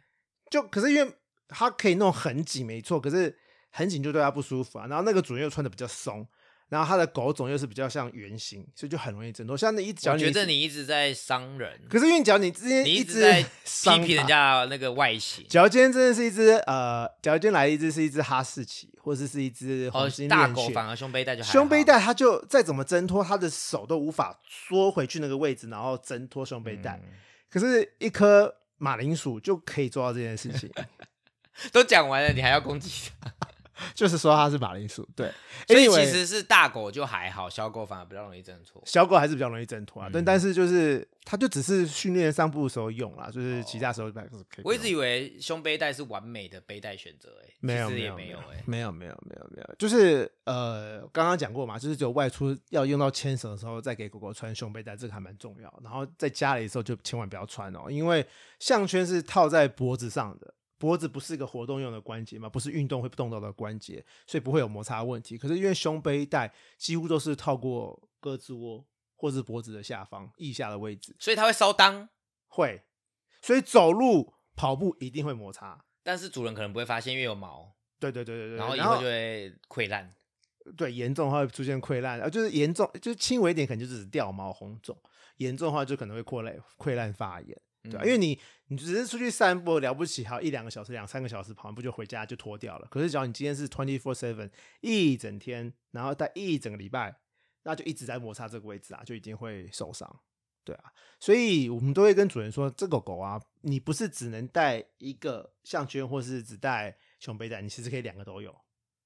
[0.51, 1.13] 就可是因为
[1.47, 3.35] 它可以弄很紧，没错，可是
[3.71, 4.85] 很紧就对它不舒服啊。
[4.87, 6.27] 然后那个主人又穿的比较松。
[6.69, 9.55] 然后它的狗种又是比较像圆形，所以就很容易挣脱。
[9.55, 11.79] 像那一脚，我觉得你一直在伤人。
[11.89, 15.45] 可是因为脚你之前一直在 批评人家那个外形。
[15.47, 19.91] 假如今天真的是一只呃，假如今天来一只是一只哈士奇，或者是一只
[20.27, 26.99] 大狗，反而胸背带就胸背带，它就再怎么挣脱，它的手都无法缩回去那个位置，然后挣脱胸背带。
[27.49, 30.67] 可是，一颗马铃薯就可以做到这件事情。
[31.71, 33.31] 都讲完了，你还要攻击它？
[33.93, 35.31] 就是说它是马铃薯，对，
[35.67, 38.81] 所以其实是大狗就还好，小狗反而比较容易挣脱。
[38.85, 44.61] 小狗还是比较容易挣脱啊，但但是就是它就只是训练上步的时候用啦，就是其他时候可以。
[44.63, 55.73] 我一直以为胸背带是完美的背带选择，哎，没有没有没有哎，没有没有没有没有，就是呃刚刚讲过嘛，就是只有外出要用到牵绳的时候再给狗狗穿胸背带，这个还蛮重要。
[55.83, 58.25] 然后在家里的时候就千万不要穿哦，因为
[58.59, 60.53] 项圈是套在脖子上的。
[60.83, 65.37] 脖子不是一个活动用的关节嘛，不是运动会动到的关节，所以不会有摩擦问题。
[65.37, 72.09] 可是因为胸背带几乎都是套过胳肢窝或是脖子的下方腋下的位置，所以它会烧裆，
[72.49, 72.83] 会，
[73.41, 75.85] 所以走路跑步一定会摩擦。
[76.03, 77.73] 但是主人可能不会发现，因为有毛。
[77.97, 78.57] 对对对对对。
[78.57, 80.13] 然后以后就会溃烂。
[80.75, 85.01] 对，严重的话会出现溃烂，呃，就是严重，就是轻微一点可能就只是掉毛红肿，
[85.37, 87.57] 严重的话就可能会扩烂溃烂发炎。
[87.83, 88.39] 对，因为你
[88.73, 92.87] 你只是出去散步了不起，还有一两个小时、两三个小时跑完步就回家就脱掉了。
[92.89, 94.49] 可是，只要你今天是 twenty four seven
[94.81, 97.15] 一整天，然后待一整个礼拜，
[97.61, 100.19] 那就一直在摩擦这个位置啊，就已经会受伤。
[100.65, 108.55] 对啊，所以我们都会跟主人说，这个狗啊，你不是只能带一个项圈，或是只带胸背带，你其实可以两个都有。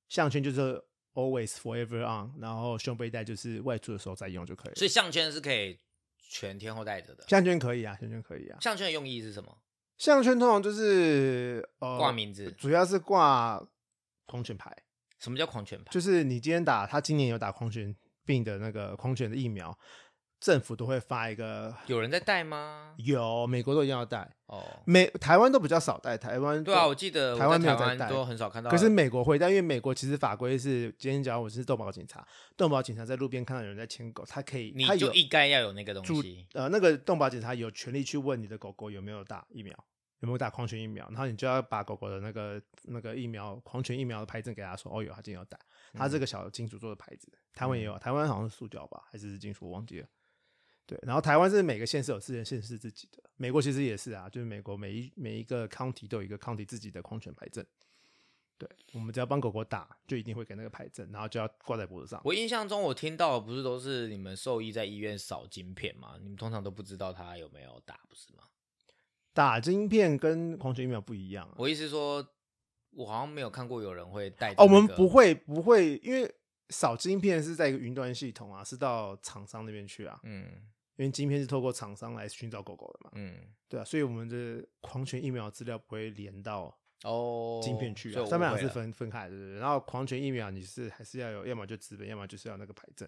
[0.07, 0.81] 项圈就是
[1.13, 4.75] always forever on，然后胸背带就是外出的时候再用就可以。
[4.75, 5.77] 所以项圈是可以。
[6.29, 8.57] 全天候带着的项圈可以啊，项圈可以啊。
[8.61, 9.57] 项圈的用意是什么？
[9.97, 13.61] 项圈通常就是呃挂名字，主要是挂
[14.25, 14.71] 狂犬牌。
[15.19, 15.91] 什么叫狂犬牌？
[15.91, 19.75] 就是你今天打，他今年有打狂犬病的那个狂犬的疫苗。
[20.39, 22.93] 政府都会发一个，有人在带吗？
[22.97, 24.63] 有，美国都一定要带哦。
[24.85, 28.69] 美台湾都比较少带，台湾对啊，我记得台湾没有在带，都很少看到。
[28.69, 36.45] 可是美国会，但因为美国其实法规是，今天讲我是动保警察，动保警察在路边看到有人在牵狗，他可以，你就应该要有那个东西。
[36.53, 39.75] 呃，那个动保警察有权利去问你的狗狗有没有打疫苗，
[40.19, 45.57] 有没有打狂犬疫苗，然后你就要把狗狗的那个那个疫苗狂犬疫苗的牌证给他说，哦有，他今天要打，
[45.93, 50.07] 他这个小金属做的牌子，台湾也有，台湾好像是塑胶吧，还是金属，我忘记了。
[50.87, 57.63] 对，然后台湾是每个县市有自己的县市自己的，美国其实也是啊，就是美国每一每一个 county 都有一个 county 自己的狂犬牌证。
[58.57, 62.19] 对，我们只要帮狗狗打，就一定会给那个牌证，然后就要挂在脖子上。
[62.23, 66.15] 我印象中，我听到的不是都是你们兽医在医院扫晶片吗？
[66.19, 68.43] 你们通常都不知道它有没有打，不是吗？
[69.33, 71.53] 打晶片跟狂犬疫苗不一样、啊。
[71.57, 72.27] 我意思是说，
[72.91, 76.33] 我好像没有看过有人会带、哦，我们不，会不会，因为
[76.69, 80.63] 扫晶片是在一个云端系统啊，是到厂商那边去啊，嗯
[80.97, 83.11] 因为晶片是透过厂商来寻找狗狗的嘛。
[83.15, 83.37] 嗯，
[83.69, 89.59] 对啊，所以我们的狂犬疫苗资料不会连到哦，晶片去啊，上面两是分分开的，对。
[89.59, 93.07] 然后狂犬疫苗你是还是要有，要么就资本，要么就是要那个牌证。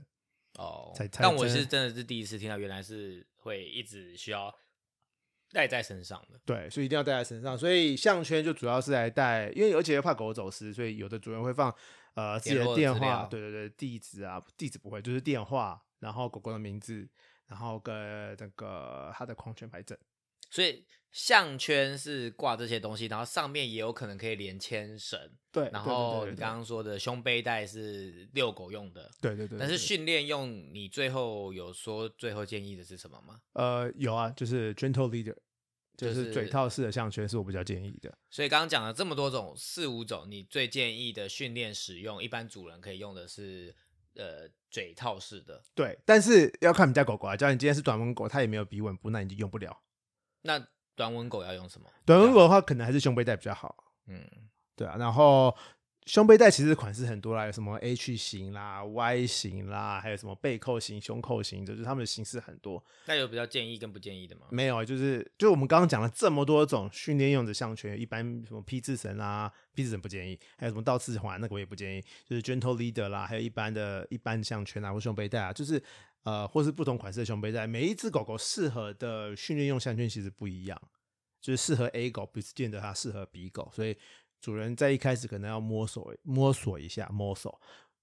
[0.58, 4.54] 哦才，才但我是真的是第一次听到，原来是会一直需要
[5.52, 6.40] 带在身上的。
[6.44, 7.58] 对，所以一定要带在身上。
[7.58, 11.74] 所以项圈就主要是来带，因为而且又怕狗狗走失，所以有的主人会放
[12.16, 17.08] 呃自己的电话，对对对，地址啊，地址不会，就是电话，然后狗狗的名字，
[17.50, 17.94] 然后跟
[18.40, 19.98] 那个它的狂犬牌证。
[20.52, 25.20] 所以项圈是挂这些东西，然后上面也有可能可以连牵绳。
[25.52, 33.40] 对，然后你刚刚说的胸背带是遛狗用的，对对对，但是对训练用，你最后有说最后建议的是什么吗？
[33.54, 35.36] 呃有啊，就是 gentle leader，
[35.96, 38.16] 就就是是嘴套式的项圈是我比较建议的。
[38.32, 43.76] 所以刚刚讲了这么多种四五种，你最建议的训练使用，一般主人可以用的是
[44.20, 45.64] 呃嘴套式的。
[45.74, 47.36] 对，但是要看你家狗狗啊。
[47.36, 49.82] 假如你今天是短吻狗，它也没有鼻吻部，那你就用不了。
[50.42, 51.90] 那短吻狗要用什么？
[52.06, 53.76] 短吻狗的话，可能还是胸背带比较好。
[54.08, 54.28] 嗯，
[54.76, 55.56] 对啊，然后
[56.10, 62.84] 胸背带其实款式很多啦，有什么 H 型啦、Y 型啦，还有什么背扣型、胸扣型，就是它们的形式很多。
[63.06, 64.48] 那有比较建议跟不建议的吗？
[64.50, 75.80] 没有，就是就我们刚刚讲了这么多种训练用的项圈，一般什么 P 字绳啦，P 字绳不建议，还有什么倒刺环那个我也不建议，就是 Gentle Leader 啦，还有一般的一般项圈啊或胸背带啊，就是
[76.24, 80.82] 呃或是不同款式的胸背带，每一只狗狗适合的训练用项圈其实不一样，
[81.40, 83.96] 就是适合 A 狗不见得它适合 B 狗，所以
[84.42, 87.60] 主人在一开始可能要摸索摸索一下，摸索。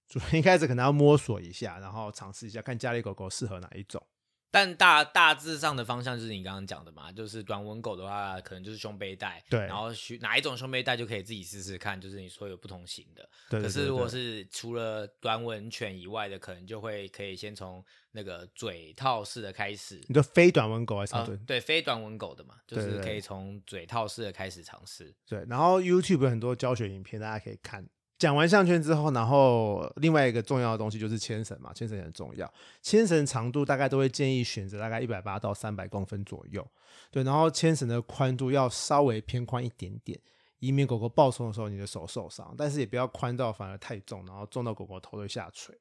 [0.07, 4.01] 主人一开始可能要摸索一下，然后尝试一下，看家里狗狗适合哪一种。
[4.49, 13.29] 但大大致上的方向就是你刚刚讲的嘛，就是短吻狗的话，可能就是胸背带，对然后需哪一种胸背带就可以自己试试看，就是你说有不同型的。
[13.49, 20.01] 对对可是如果是除了短吻犬以外的，可能就会可以先从那个嘴套式的开始。
[20.07, 21.37] 你说非短吻狗还是长啊臀？
[21.45, 25.13] 对，非短吻狗的嘛，就是可以从嘴套式的开始尝试。
[25.27, 27.87] 对，然后 YouTube 有很多教学影片，大家可以看。
[28.17, 32.51] 讲完项圈之后，然后另外一个重要的东西就是牵绳嘛，牵绳也很重要。
[32.81, 36.67] 牵绳长度大概都会建议选择大概一百八到三百公分左右，
[37.11, 40.19] 对，然后牵绳的宽度要稍微偏宽一点点，
[40.59, 45.77] 以免狗狗暴冲的时候你的手受伤，但是也不要宽到反而太重，然后重到狗狗头会下垂。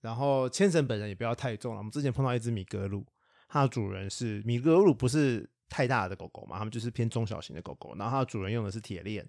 [0.00, 1.78] 然后牵绳本人也不要太重了。
[1.78, 3.04] 我们之前碰到一只米格鲁，
[3.48, 9.28] 它的主人是米格鲁，不是太大的狗狗嘛，它们就是偏中小型的狗狗，然后它的主人用的是铁链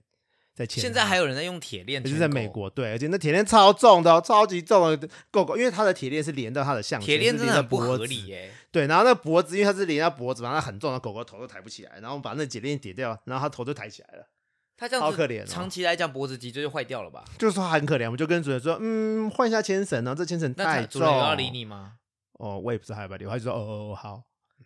[0.57, 0.87] 在牵它。
[0.87, 8.51] 现在还有人在用铁链就，是在美国，对，而且那铁链超重的哦、超级重的狗狗，因为它的铁链是连到它的项圈，铁链真的很不脖子合理耶。
[8.71, 14.27] 对，然后那脖子，因为它是连到脖子嘛，它很重，的狗狗头都抬不起来，然后把那铁链解掉，然后它头就抬起来了，
[14.75, 17.23] 他这样子好可怜哦长期来讲脖子脊椎就坏掉了吧？
[17.37, 21.93] 就是说它很可怜，我们就跟主人说，嗯，换一下牵绳哦，这牵绳那太重，他主人有要理你吗？
[22.33, 24.21] 哦，我也不知道他要不要理我，他就说哦哦哦好，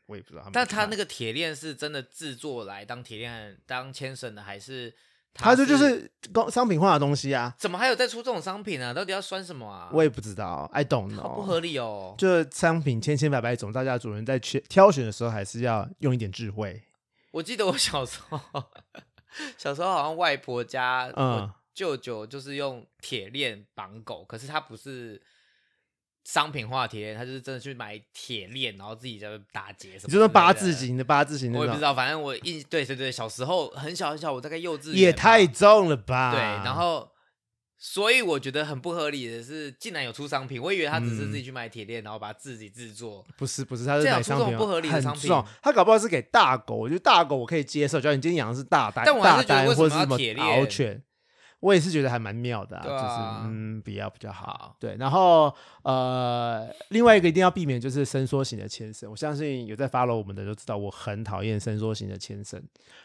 [0.08, 0.68] 我也不知道但。
[0.68, 4.94] 他那个铁链是真的制作来当铁链当牵绳的，还是
[5.34, 8.94] 他这就是工商品化的东西啊，怎么还有在出这种商品啊？
[8.94, 9.90] 到底要酸什么啊？
[9.94, 12.16] 我也不知道，I don't 好 know，不合理哦。
[12.18, 16.84] 就商品千千百百种，大家主人在选挑选的时候还是要用一点智慧。
[17.32, 18.40] 我记得我小时候，
[19.58, 25.22] 小时候好像外婆家，嗯舅舅就是用铁链绑狗，可是他不是
[26.24, 29.90] 商品化铁链，他就是真的去买铁链，然后自己在那打结。
[30.04, 36.32] 你就说八字形的八字形的，我也不知道，反正我印对对对，小时候很小很小，我大概幼稚园也太重了吧？
[36.32, 37.10] 对，然后
[37.80, 43.26] 所以我觉得很不合理的是，竟然有出商品，我以为他只是自己去买铁链，然后把自己制作。
[43.36, 51.04] 不是不是，他是这样买商品哦出这种不合理的商品重他搞不好是给大狗，我觉得大狗我可以接受，只要你今天养的是大单，但我还大是觉得为什么单或者是什么要铁链獒犬。
[51.62, 54.42] 我也是觉得还蛮妙的、啊，对啊就是嗯，比较比较好。
[54.42, 59.10] 好对，然后呃，另外一个一定要避免就是伸缩型的牵绳。
[59.10, 62.62] 我相信有在 follow 我们的都知道，我很讨厌伸缩型的牵绳，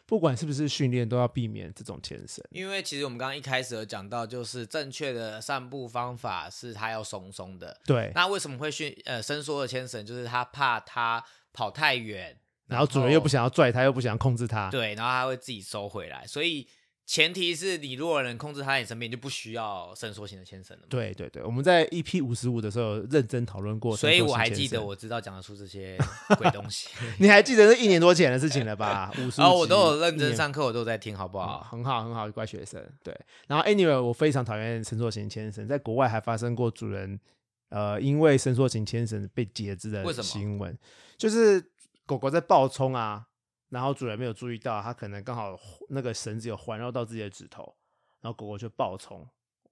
[0.06, 2.42] 不管是不是训练，都要避免这种牵绳。
[2.50, 7.78] 因为其实我们刚刚一开始有讲到，就是正确的散步方法是它要松松的。
[7.84, 10.04] 对，那为什么会训呃伸缩的牵绳？
[10.06, 12.34] 就是他怕它跑太远，
[12.66, 14.70] 然后主人又不想要拽它，又不想要控制它。
[14.70, 16.66] 对，然后它会自己收回来，所以
[17.06, 20.88] 前提是你如果能控制它在你身边，就不需要伸缩型的牵绳了嘛。
[20.90, 25.96] 对对对，我们在 EP 五十五的时候有认真讨论过，所以我还记得，我知道讲得出这些
[26.36, 26.88] 鬼东西。
[27.20, 29.12] 你还记得是一年多前的事情了吧？
[29.24, 31.62] 五十，然后我都有认真上课，我都在听，好不好？
[31.70, 32.84] 很好很好，乖学生。
[33.04, 33.16] 对，
[33.46, 37.20] 然后 Anyway，我非常讨厌伸缩型牵绳，在国外还发生过主人
[37.68, 40.76] 呃因为伸缩型牵绳被截肢的新闻，
[41.16, 41.64] 就是
[42.04, 43.26] 狗狗在暴冲啊。
[43.68, 47.74] 然后主人没有注意到，它可能刚好那个绳子有环绕到自己的指头，
[48.20, 49.28] 然后狗狗就暴冲，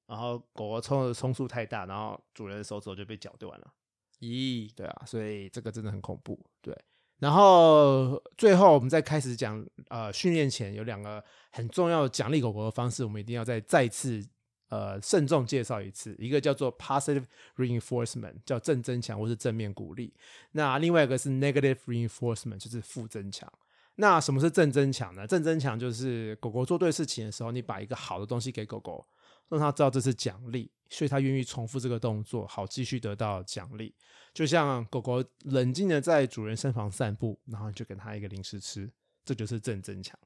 [0.07, 3.73] 然后狗狗冲的冲速太大，然后主人的手指就被绞断了。
[4.21, 6.39] 咦，对啊，所以这个真的很恐怖。
[6.61, 6.77] 对，
[7.19, 14.27] 然后最后我们再开始讲，呃，训练前有两个很重要的奖励狗狗的方式，我们一定要再再次
[14.71, 16.17] 呃慎重介绍一次。
[16.19, 17.25] 一个叫做 positive
[17.57, 20.15] reinforcement，叫正增强或是正面鼓励。
[20.53, 23.53] 那另外一个是 negative reinforcement，就是负增强。
[23.97, 25.27] 那什么是正增强呢？
[25.27, 29.07] 正增强就是狗狗做对事情的时候，你把一个好的东西给狗狗，
[29.49, 33.95] 让它知道这是奖励，所以它愿意重复这个动作，好继续得到奖励。
[34.33, 38.91] 就像狗狗冷静的在主人身旁散步，然后就给它一个零食吃，
[39.25, 40.19] 这就是正增强。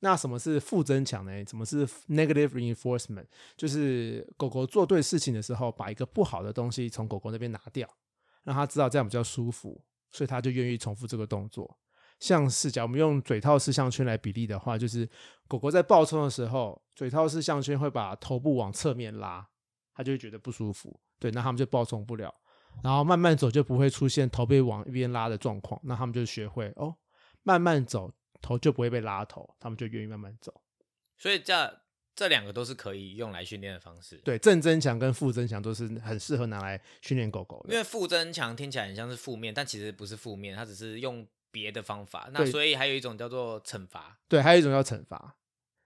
[0.00, 1.32] 那什么是负增强呢？
[1.46, 3.26] 什么是 negative reinforcement？
[3.56, 7.88] 就是狗狗做对事情的时候，把一个不好的东西从狗狗那边拿掉，
[8.42, 11.78] 让它知道这样比较舒服，所以它就愿意重复这个动作。
[12.20, 15.06] 像是假如，我们用嘴套式项圈来比例的话，就是
[15.46, 19.46] 狗狗在暴冲的时候，嘴套式项圈会把头部往侧面拉，
[19.92, 20.98] 它就会觉得不舒服。
[21.18, 22.34] 对，那它们就暴冲不了。
[22.82, 26.96] 然后慢慢走就不会出现头被往一边拉的状况，那它们就学会哦，
[27.42, 30.62] 慢慢走，头就不会被拉头，它们就愿意慢慢走。
[31.18, 31.80] 所以这
[32.16, 34.16] 这两个都是可以用来训练的方式。
[34.24, 37.72] 对，正增强跟负增强都是很适合拿来训练狗狗的。
[37.72, 41.26] 因为负增强听起来很像是负面，但其实不是负面，它只是用。
[41.54, 45.36] 别的方法，那所以还有一种叫做惩罚，对，还有一种叫惩罚，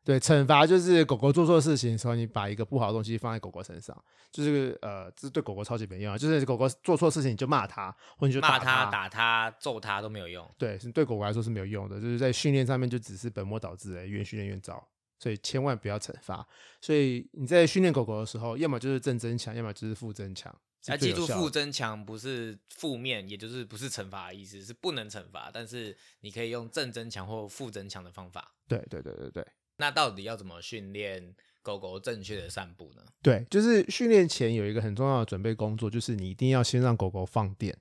[0.02, 3.94] 对，惩罚就是狗狗做错事情的时候，你把一个不好的东西放在狗狗身上，
[4.32, 14.82] 就是呃，这是对狗狗超级没用啊，就是狗狗做错事情你就骂它，或者你就骂它、打它、揍它都没有用，对，对狗狗来说是没有用的，就是在训练上面就只是本末倒置，越训练越糟，
[15.18, 16.46] 所以千万不要惩罚。
[16.80, 20.54] 所以你在训练狗狗的时候，要么就是正增强，要么就是负增强。
[20.86, 28.54] 要记住，负增强不是负面，也就是不是惩罚的意思，是不能惩罚，但是你可以用正增强或负增强的方法。
[28.66, 29.46] 对对对对对。
[29.76, 33.02] 那到底要怎么训练狗狗正确的散步呢？
[33.22, 37.76] 对，就是训练前有一个很重要的准备工作，就是你一定要先让狗狗放电，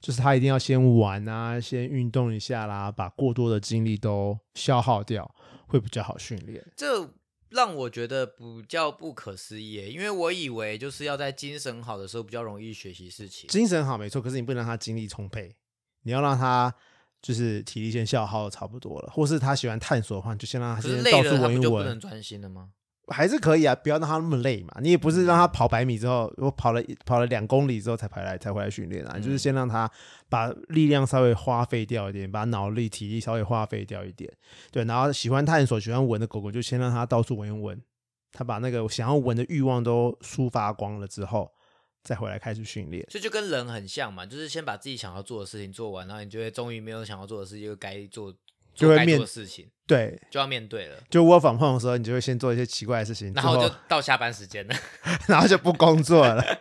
[0.00, 5.34] 就是它一定要先玩啊，先运动一下啦，把过多的精力都消耗掉，
[5.68, 6.64] 会比较好训练。
[6.76, 7.10] 这。
[7.50, 13.48] 让我觉得比较不可思议，因为我以为就是要在精神好的时候比较容易学习事情。
[13.48, 15.54] 精神好没错，可是你不能让他精力充沛，
[16.02, 16.74] 你要让他
[17.22, 21.70] 就是体力先消耗的差不多了，或是他喜欢探索的话，就先让他先到处闻一闻。
[21.70, 22.70] 不能专心了吗？
[23.08, 24.78] 还是可以啊，不要让他那么累嘛。
[24.80, 29.18] 你也不是让他跑百米之后，我跑了跑了两公里之后才回来才回来训练啊。
[29.18, 29.90] 就是先让他
[30.28, 34.32] 把力量稍微花费掉一点，把脑力体力稍微花费掉一点。
[34.72, 37.80] 对，然后喜欢探索、喜欢闻的狗狗，就先让它到处闻一闻。
[38.32, 41.50] 它把那个想要闻的欲望都抒发光了之后，
[42.02, 43.06] 再回来开始训练。
[43.10, 48.34] 所以就跟人很像嘛，就是先把自己想要做的事情做完，然后你就会终于没有想要做的事情，就该做。
[48.74, 50.96] 就会面事情，对，就要面对了。
[51.08, 54.74] 就 work from home 的时候，你就会先做一些奇怪的事情，然后就到下班时间了，
[55.28, 56.42] 然后就不工作了。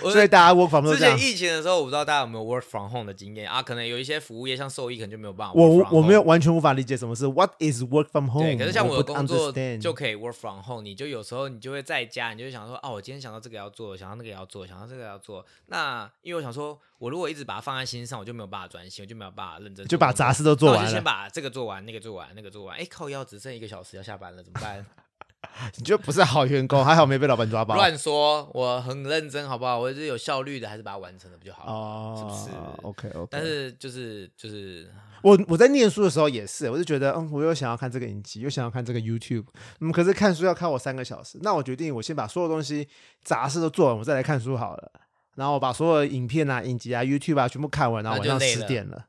[0.00, 0.96] 所以大家 work from home。
[0.96, 3.62] 之前疫情的时候，我不知道大家有没有 work from home 的经验啊？
[3.62, 5.52] 可能有一些服务业，像兽医，可能就没有办法。
[5.54, 8.44] 我我没有完全无法理解什么是 What is work from home？
[8.44, 10.82] 对，可是像我的工作就可以 work from home。
[10.82, 15.44] 你就有时候你就会在家，你就会想说，哦，我今天想到这个要做，想到那个要做，想到这个要做。
[15.66, 20.90] 那因为我想说，我如果一直把它放在心上，我就没有办法专心，我就没有办法认真，就把杂事都做完了。
[20.90, 22.76] 先把这个做完，那个做完，那个做完。
[22.78, 24.84] 哎，靠腰只剩一个小时要下班了，怎么办？
[25.78, 27.74] 你就不是好员工，还好没被老板抓包。
[27.74, 29.78] 乱说，我很认真，好不好？
[29.78, 31.64] 我是有效率的，还是把它完成了不就好？
[31.66, 32.50] 哦，是不是
[32.82, 33.28] ？OK OK。
[33.30, 39.46] 但是就是就是，我我在念书的时候也是，我就觉得，嗯，我又想要看这个影集，又想要看这个 YouTube，
[39.80, 42.86] 嗯，可是看书要看我三个小时，那我决定我先把所有东西
[43.22, 44.92] 杂事都做完，我再来看书好了。
[45.36, 49.06] 然后我把所有影片啊、影集啊、YouTube 啊全部看完，然后晚上十点了。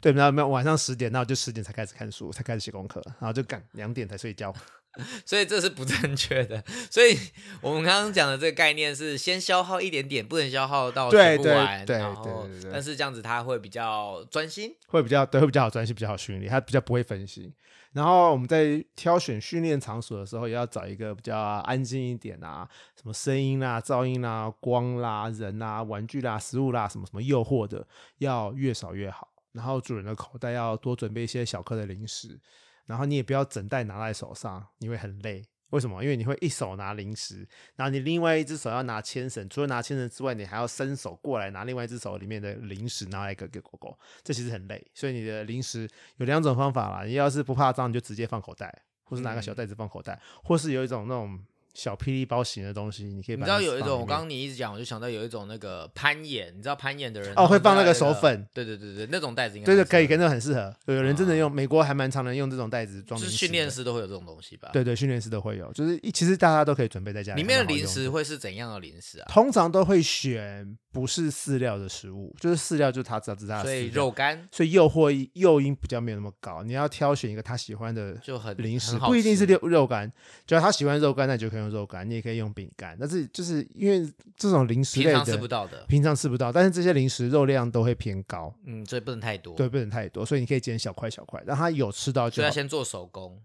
[0.00, 4.54] 对，然后没有晚上十点，然后就十点才开始看书，才开始写功课，然后就赶两点才睡觉。
[5.26, 6.64] 所以这是不正确的。
[6.90, 7.14] 所以
[7.60, 11.84] 我们刚刚讲的这个概念是先消耗一点点，不能消耗到全部完。
[11.84, 12.72] 对对对对。
[12.72, 17.52] 但是这样子他会比较专心，会比较对，会比较好专心，比较好训练，他比较不会分心。
[17.92, 27.86] 然后我们在挑选训练场所的时候，也要找一个比较安静一点啊，什么声音啦、噪音啦、光啦、人啦、玩具啦、食物啦，什么什么诱惑的，
[28.18, 29.28] 要越少越好。
[29.56, 32.38] 然后主人的口袋要多准备一些小颗的零食。
[32.84, 35.42] 然后你也不要整袋拿在手上，你会很累。
[35.70, 36.00] 为什么？
[36.04, 37.44] 因为你会一手拿零食，
[37.74, 44.86] 然后你另外一只手要拿牵绳，除了拿牵绳之外，你还要伸手过来拿另外一只手里面的零食拿来给给狗狗，这其实很累。
[44.94, 45.88] 所以你的零食
[46.18, 51.44] 有两种方法啦，你要是不怕脏，你就直接放口袋，或是拿个小袋子放口袋，或是有一种那种。
[51.76, 53.36] 小霹雳包型的东西，你可以。
[53.36, 58.48] 你知道有一种，我刚刚你一直讲，我就想到有一种那个攀岩，你知道攀岩的人哦，会放那个手粉。
[58.54, 59.66] 对对对对，那种袋子应该。
[59.66, 60.74] 对对，可以，跟那很适合。
[60.86, 63.20] 有人真的用，美国还蛮常人用这种袋子装。
[63.20, 64.70] 就是训练师都会有这种东西吧？
[64.72, 67.42] 对对，训练师都会有，就是其实大家都可以准备在家里。
[67.42, 69.26] 里面的零食会是怎样的零食啊？
[69.28, 73.64] 通常都会选不是饲料的食物，就是饲料就是他知道是他的。
[73.64, 76.62] 所以肉干，所以诱惑诱因比较没有那么高。
[76.62, 80.10] 你要挑选一个他喜欢的，就很零食，不一定是肉肉干，
[80.46, 82.08] 只要他喜欢肉干，那就可以用肉干。
[82.08, 82.46] 你也可以用。
[82.56, 93.38] 饼干，但是就是因为这种零食类的，平常吃不到的，平常吃不到，但是这些零食肉量都会偏高，嗯，所以不能太多，对，不能太多，所以你可以剪小块小块，让它有吃到，就要先做手工，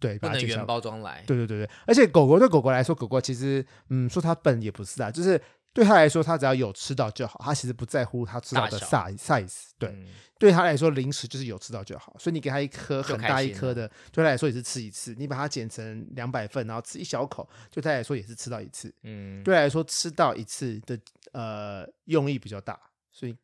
[0.00, 5.40] 对，不能原包装来，对对对对，而且狗狗对狗狗来说，狗狗其实，嗯，说它笨也不是啊，就是。
[5.76, 9.68] 对他来说，他只要有吃到就好，他其实不在乎他吃到的 size size。
[9.78, 9.94] 对，
[10.38, 12.16] 对他来说，零食就是有吃到就好。
[12.18, 15.14] 所以你给他一颗很大一颗的，对他来说也是吃一次。
[15.18, 18.90] 你把它剪成两百份，然后吃一小口，对他来说也是吃到一次。
[19.02, 20.98] 嗯，对来说吃到一次的
[21.32, 22.80] 呃用意比较大，
[23.12, 23.36] 所以。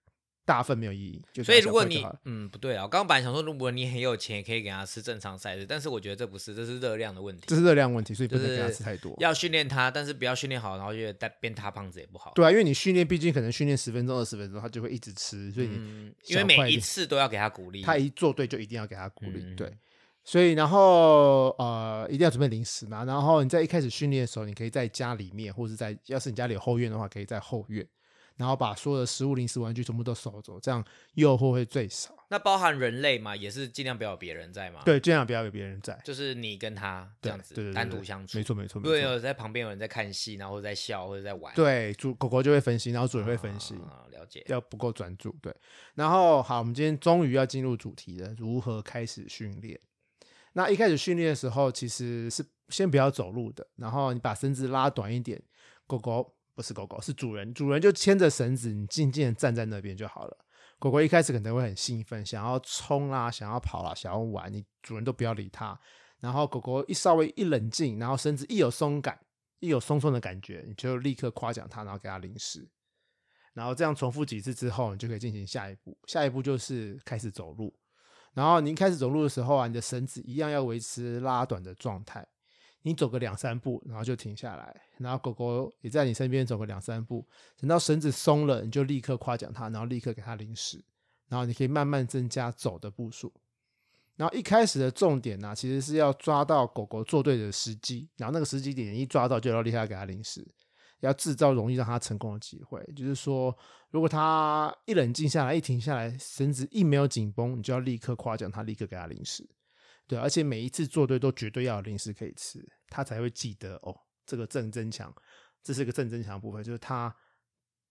[0.45, 9.15] 大份没有意义，所以如果你嗯不对啊，我刚刚本来想说，如果你很有钱，也可以给他吃正常赛事，但是我觉得这不是，这是热量的问题，这是热量问题，所以不能给他吃太多。
[9.21, 12.33] 要训练他，但是不要训练好，然后就带变他胖子也不好。
[12.35, 19.73] 对啊，因为你训练，毕竟可能训练十分钟、二十分钟，他就会一直吃，所以你因为每一次都要给他鼓励，他一做对就一定要给他鼓励，对。
[20.25, 23.05] 所以然后呃，一定要准备零食嘛。
[23.05, 27.85] 然后你在一开始训练的时候，你可以在家里面，或者在要是你家里有后院的话，可以在后院。
[28.37, 32.15] 然后把所有的食物、零食、玩具全部都收走，这样诱惑会最少。
[32.29, 34.81] 那包含人类嘛，也是尽量不要有别人在嘛。
[34.87, 38.39] 对，尽量不要有别人在，就是你跟他这样子单独相处。
[38.39, 38.81] 没错，没错。
[38.81, 43.79] 如果有在旁边有人在看戏，然后在笑或者在玩，对，主狗狗就会分心，然后主人会分心。
[44.11, 44.43] 了解。
[44.49, 45.55] 要不够专注，对。
[45.95, 49.79] 然后好，我们今天终于要进入主题了，如何开始训练？
[50.55, 55.43] 那一开始训练的时候，其实是先不要走路的，然后你把身子拉短一点，
[55.87, 56.35] 狗狗。
[56.55, 57.53] 不是狗狗，是主人。
[57.55, 60.37] 主人就牵着绳子，你静静的站在那边就好了。
[60.79, 65.79] 狗狗一开始可能会很兴奋，想要冲啦，想要跑啦，想要玩，你主人都不要理它。
[66.21, 69.19] 然后狗狗一稍微一冷静，然后绳子一有松感，
[69.61, 72.69] 一有松松的感觉，你就立刻夸奖它，然后给它零食。
[73.55, 75.97] 然后这样重复几次之后，你就可以进行下一步。
[76.07, 77.73] 下一步就是开始走路。
[78.35, 82.27] 然后您开始走路的时候啊，你的绳子一样要维持拉短的状态。
[82.83, 87.27] 你走个两三步，然后就停下来，然后狗狗也在你身边走个两三步，
[87.59, 90.83] 等到绳子松了，你就立刻夸奖它，然后立刻给它零食，
[91.29, 93.33] 然后你可以慢慢增加走的步数。
[94.17, 100.47] 然后一开始的重点呢，其实是要抓到狗狗做对的时机，然后那个时机点一抓到，就要立刻给它零食，
[101.01, 102.85] 要制造容易让它成功的机会。
[102.95, 103.57] 就是说，
[103.91, 109.49] 如果它一冷静下来，一停下来，绳子一没有紧绷，你就要立刻夸奖它，立刻给它零食。
[110.13, 113.99] 对，而且每一次做对都绝对要有零食可以吃，他才会记得哦。
[114.27, 115.11] 这个正增强，
[115.63, 117.15] 这是个正增强部分，就是他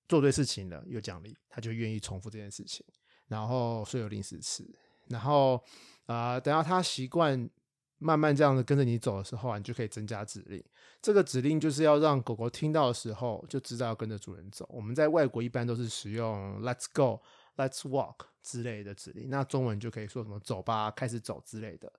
[0.07, 2.85] 做对事情了有奖励，他就愿意重复这件事情，
[3.25, 4.63] 然后所有零食吃。
[5.07, 5.59] 然后
[6.05, 7.49] 啊，等到他习惯
[7.97, 10.63] 慢慢这样子跟着你走的时候啊，你就可以增加指令。
[11.01, 14.69] 这个指令就是要让狗狗听到的时候就知道要跟着主人走。
[14.69, 17.19] 我们在外国一般都是使用 “Let's go”、
[17.57, 21.91] “Let's walk” 之类的指令，那中文就可以说什么“走吧”、“开始走”之类的。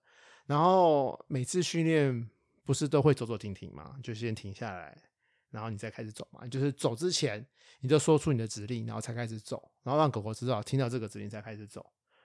[0.47, 2.31] 然后每次训练
[2.65, 3.97] 不是都会走走停停吗？
[4.03, 4.97] 就先停下来，
[5.51, 6.47] 然后你再开始走嘛。
[6.47, 7.47] 就是走之前
[7.81, 11.85] 你就说出你的指令，然后才开始走，然后让狗狗知道听到这个指令才开始走，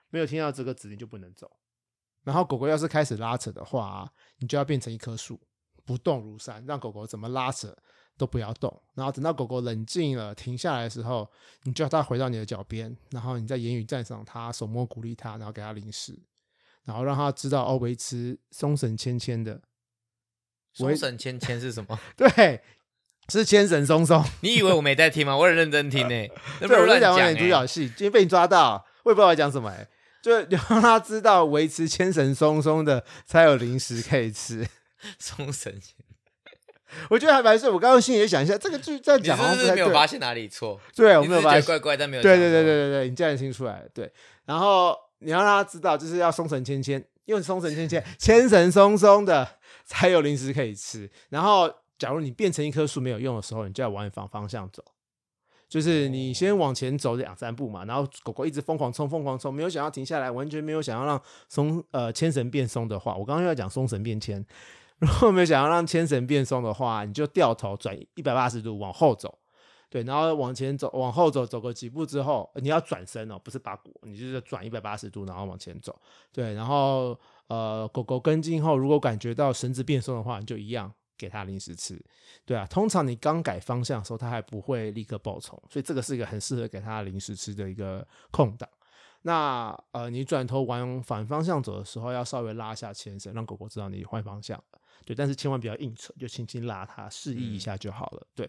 [0.09, 1.49] 没有听到这个指令就不能走。
[2.23, 5.39] 然后狗狗要是开始拉扯的话，你就要变成一棵树，
[5.85, 7.73] 不动如山，让狗狗怎么拉扯
[8.17, 8.81] 都不要动。
[8.95, 11.29] 然后等到狗狗冷静了停下来的时候，
[11.63, 16.19] 你就要它回到你的脚边，然后你再言语赞赏它，手摸鼓励它，然后给它零食。
[16.87, 19.59] 然后让他知道哦，维持松绳牵牵的，
[20.73, 21.99] 松绳牵牵是什么？
[22.15, 22.61] 对，
[23.27, 24.23] 是牵绳松松。
[24.39, 25.35] 你以为我没在听吗？
[25.35, 26.27] 我很认真听呢。
[26.65, 29.69] 对，我在讲演主角戏，今天被你抓到，我也不知道讲什么。
[29.69, 29.85] 哎，
[30.23, 34.65] 就 让他知道维持牵绳松松的，才有零食可以吃。
[35.19, 35.93] 松绳牵，
[37.09, 37.69] 我觉得还蛮是。
[37.69, 40.79] 我刚刚心里也想一下，这个剧在讲，是不是没有发现哪里错？
[40.95, 42.23] 对，我没有发现怪怪，但没有。
[42.23, 44.09] 对对对对对对，你这样听出来对，
[44.45, 44.97] 然后。
[45.19, 49.47] 你要让他知道，就是要松绳牵牵，用松绳牵牵，牵绳松松的，
[49.85, 51.09] 才有零食可以吃。
[51.29, 54.83] 然后，假如你变成一棵树没有用的时候，你就要往反方向走。
[55.69, 64.45] 就是你先往前走两三步嘛，然后狗狗一直疯狂冲，疯狂冲，没有想要停下来，完全没有想要让松呃牵绳变松的话，我刚刚要讲松绳变牵，
[64.99, 69.37] 如果没有想要让牵绳变松的话，你就掉头转一百八十度往后走，
[69.89, 75.97] 对，然后往前走，往后走，走个几步之后，你要转身哦，不是把骨，你就是转一百八十度，然后往前走，
[76.31, 80.91] 对，然后呃狗狗跟进后，如果感觉到绳子变松的话，你就一样。
[81.19, 81.99] 给它零食吃，
[82.45, 88.69] 对啊，通常你刚改方向的时候，它还不会立刻爆冲，所以这个是一个很适合给它零食吃的一个空档。
[89.23, 94.79] 那呃，你转头往反方向走的时候，要稍微拉下牵绳，让狗狗知道你换方向了。
[95.05, 98.27] 对，但是千万不要硬扯，就轻轻拉它，示意一下就好了。
[98.35, 98.47] 对，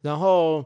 [0.00, 0.64] 然后。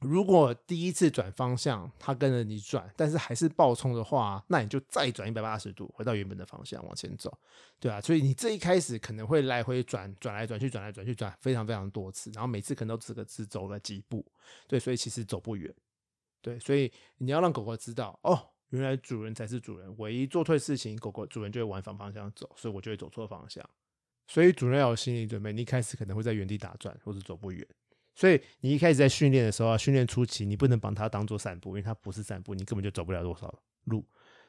[0.00, 7.32] 如果第一次转方向，它跟着你转，但是还是爆冲的话，那你就再转一百八十度，回到原本的方向往前走，
[7.80, 14.22] 对啊，所以你这一开始可能会来回转，转来转去，转来转去，转非常非常多次，然后每次可能都只个只走了几步，
[14.68, 15.74] 对，所以其实走不远，
[16.42, 23.66] 对，所以你要让狗狗知道，哦，原来主人才是主人，唯一做错事情，狗狗主人就会往反方向走，所以我就会走错方向，
[24.26, 27.66] 所以主人要有心理准备，你一开始可能会在原地打转或者走不远。
[28.14, 33.52] 所以你一开始在训练的时候啊，训练初期你不能把它当做散步，因为它不是散步，你根本就走不了多少
[33.84, 34.04] 路，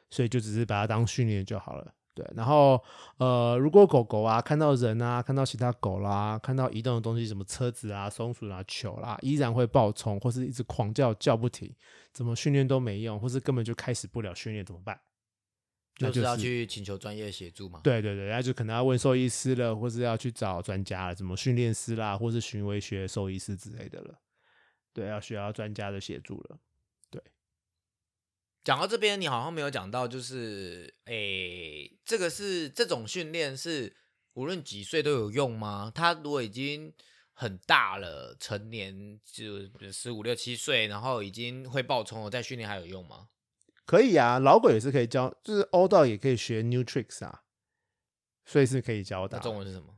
[0.09, 1.93] 所以就只是把它当训练就好了。
[2.13, 2.81] 对，然后
[3.17, 11.69] 呃，如果狗狗啊看到人啊，看到其他狗啦，看到移动的东西，什么车子啊、松鼠啊、球啦，依然会暴冲，或是一直狂叫叫不停，
[12.13, 14.97] 怎么训练都没用，或是根本就开始不了训练，怎么办？
[15.95, 17.79] 就是要去请求专业协助嘛？
[17.83, 24.19] 对对对，然后就可能要问兽医师了，或是要去找专家了，什么训练师啦，或是巡回学兽医师之类的了。
[24.91, 26.59] 对，要需要专家的协助了。
[27.09, 27.21] 对，
[28.63, 33.95] 讲到这边，你好像没有讲到，就是诶，这个是这种训练是
[34.33, 35.91] 无论几岁都有用吗？
[35.95, 36.93] 他如果已经
[37.33, 43.29] 很大了，成年就十五六七岁，然后已经会爆冲了，再训练还有用吗？
[43.85, 47.43] 可以啊，老狗也是可以教，就是欧道也可以学 new tricks 啊，
[48.45, 49.39] 所以是可以教的。
[49.39, 49.95] 中文是什么？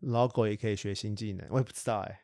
[0.00, 2.20] 老狗也可以学新技能，我也不知道哎。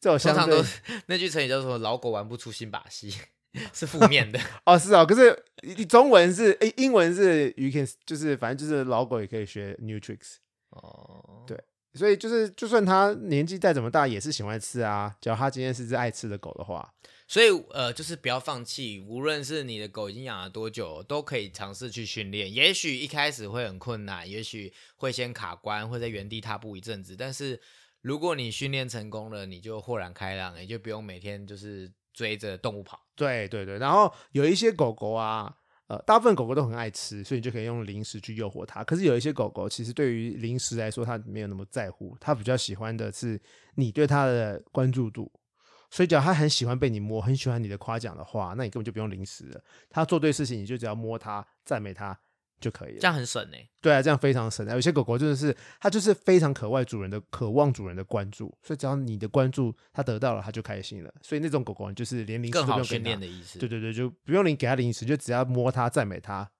[0.00, 0.64] 这我通常都
[1.06, 3.14] 那句成语叫做“老狗玩不出新把戏”，
[3.72, 4.78] 是负面的 哦。
[4.78, 10.36] 是哦，可是中文是诶，英文是 you can，就是反正就是老狗也可以学 new tricks
[10.70, 11.44] 哦。
[11.46, 11.62] 对，
[11.94, 15.14] 所以就是就算他年纪再怎么大，也是喜欢吃啊。
[15.20, 16.92] 只要他今天是只爱吃的狗的话。
[17.28, 19.00] 所以，呃，就是不要放弃。
[19.00, 22.52] 无论是你的狗已经养了多久，都可以尝试去训练。
[22.52, 27.16] 也许一开始会很困难，也许会先卡关，会在原地踏步一阵子。
[27.16, 27.58] 但是，
[28.02, 33.00] 如果你训练成功了，你就豁然开朗，也就不用每天就是追着动物跑。
[33.16, 33.78] 对对对。
[33.78, 35.54] 然后有一些狗狗啊，
[35.86, 38.84] 呃，大部分狗狗都很爱吃，所以你就可以用零食去诱惑它。
[38.84, 43.40] 可是有一些狗狗，其实对于零食来说，它没有那么在乎，它比较喜欢的是
[43.76, 45.32] 你对它的关注度。
[45.92, 49.62] 所以，只要他很喜欢被你摸，很喜欢你的夸奖的话，那你根本就不用零食了。
[49.90, 52.18] 他做对事情，你就只要摸他、赞美他
[52.58, 52.98] 就可以了。
[52.98, 53.56] 这样很省呢？
[53.82, 54.66] 对啊，这样非常省。
[54.70, 58.56] 有些狗狗真的是，它就是非常渴望主人的，渴望主人的关注。
[58.62, 61.12] 所以，只要你的关注它得到了，它就开心了。
[61.20, 63.58] 所以，那种狗狗就是连零食都不用训练的意思。
[63.58, 66.50] 对对对，就不用你给它零食，就只要摸它、赞美它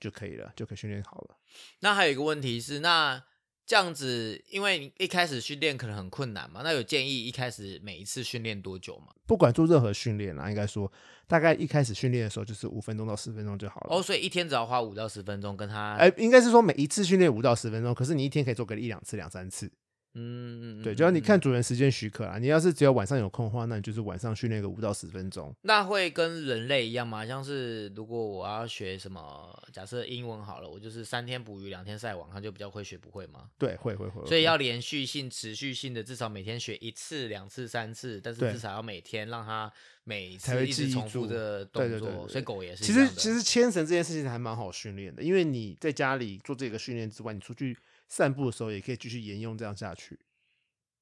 [0.00, 1.36] 就可以了，就可以训练好了。
[1.80, 3.22] 那还有一个问题是，那。
[3.68, 9.08] 这样子，因为你一开始训练可能很困难嘛，那有建议一开始每一次训练多久吗？
[9.26, 10.90] 不管做任何训练啦，应该说
[11.26, 13.94] 大概一开始训练的时候就是五分钟到十分钟就好了。
[13.94, 19.70] 哦，所以一天只要花五到十分钟跟他，哎，应该是说每一次训练五到十分钟，可是你一天可以做个一两次、两三次。
[20.14, 22.38] 嗯，对，就要你看主人时间许可啊。
[22.38, 25.54] 你要是只有晚上有空的话，那你就是晚上训练个五到十分钟。
[25.62, 27.24] 那会跟人类一样吗？
[27.24, 33.48] 像是如果我要学什么，假设英文好了，我就是三天捕鱼两天晒网，它就比较会学，不会吗？
[33.58, 34.26] 对，会会会。
[34.26, 39.70] 所以要连续性、持续性的，至少每天学一次、两次、三次，但是至少要每天让它
[40.04, 42.26] 每次一直重复的动作。
[42.28, 42.82] 所以狗也是。
[42.82, 47.76] 其实其实牵绳这件事情还蛮好训练的，因为你在家里做这个训练之外，你出去。
[48.08, 50.18] 散步的时候也可以继续沿用这样下去。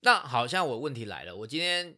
[0.01, 1.97] 那好像我问题来了，我今天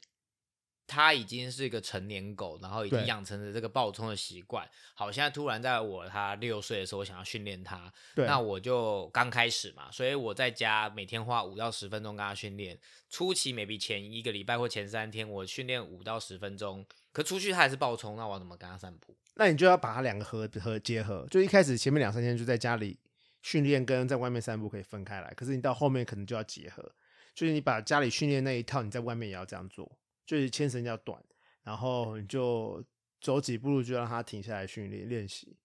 [0.86, 4.66] 它已经是一个成年狗，然后已经养成了这个暴冲的习惯。
[4.94, 12.78] 好，现在突然在我它六岁的时候，我想要训练它，那我就刚开始嘛，所以我在家每天花五到十分钟跟它训练。
[13.11, 19.14] 初期 maybe 前一个礼拜或前三天，我训练五到十分钟，可出去它还是暴冲，那我怎么跟它散步？
[19.34, 22.98] 那你就要把它两个合合结合，就一开始前面两三天就在家里。
[23.49, 26.82] 训练跟在外面散步可以分开来，可是你到后面可能就要结合，
[27.34, 29.90] 就是你把家里训练那一套，你在外面也要这样做，
[30.26, 31.18] 就是牵绳要短，
[31.62, 32.84] 然后你就
[33.22, 35.57] 走几步路就让他停下来训练练习。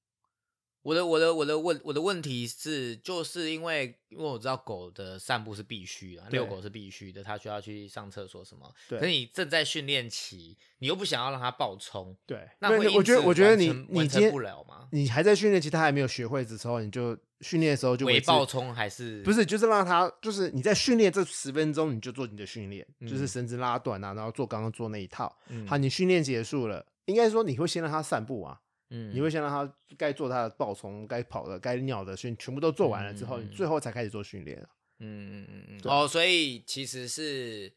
[0.84, 8.70] 我的我的我的问我的问题是，就是因为因为我知道狗的散步是必须的，遛狗是必须的，它需要去上厕所什么。
[8.90, 9.00] 对。
[9.00, 12.50] 可是你正在训练期，你又不想要让它暴冲，对。
[12.60, 14.90] 那会我觉得我觉得你你接不了吗？
[14.92, 19.46] 你还在训练期，它还没有学会的时候，你就训练的时候就为暴冲还是不是？
[19.46, 25.34] 就是让它就是你在训练这十分钟，你就做你的训练，就是绳子拉短啊，然后做刚刚做那一套。
[25.66, 28.60] 好，你训练结束了，应该说你会先让它散步啊。
[28.96, 34.58] 嗯，你会先让他该做他的暴冲、该跑的、该尿的训全部都做完了之后，你最后才开始做训练
[35.00, 35.82] 嗯嗯嗯嗯。
[35.86, 37.74] 哦，所以其实是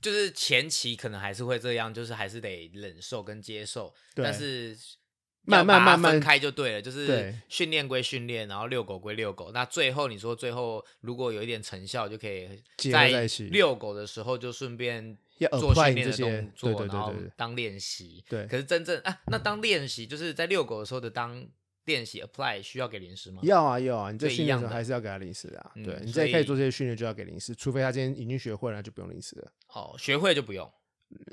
[0.00, 4.78] 就是前期可能还是会这样，就是还是得忍受跟接受，但是
[5.44, 6.82] 慢慢慢慢分开就对了。
[6.82, 9.50] 就是训练归训练，然后遛狗归遛狗。
[9.52, 12.48] 那最后你说最后如果有一点成效，就可以
[12.90, 15.16] 在遛狗的时候就顺便。
[15.58, 18.24] 做训练的动作，然后当练习。
[18.28, 21.44] 对，可是真正啊，那当练习就是在遛狗的时候的当
[21.84, 23.40] 练习 apply 需要给零食吗？
[23.42, 25.72] 要啊，要啊，你在训练的时候还是要给他零食啊。
[25.84, 29.52] 对，你在开始做这些训练就要给零食，除非他今天已经学会了，就不用零食了。
[29.74, 30.72] 哦，学会就不用。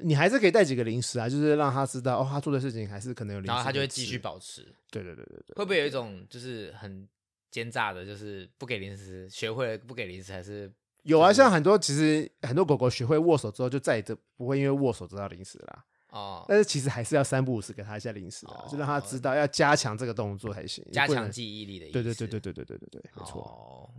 [0.04, 4.62] 你还是可以带几个零食啊，就是让他知道哦，他做的事情还是可能有零食，然后他就会继续保持。
[4.92, 5.56] 对对对对对。
[5.56, 7.08] 会不会有一种就是很
[7.52, 10.72] 奸诈的，就是不给零食，学会了不给零食还是？
[11.04, 14.06] 有啊，像很多其实很多狗狗学会握手之后，就再也
[14.36, 15.86] 不会因为握手得到零食啦。
[16.10, 21.94] 哦，但是其实还是要三不五时给他一下零食啊，就让他知道要加强这个动作才行，加强记忆力的意思。
[21.94, 23.94] 对对对对对对对对对，没错。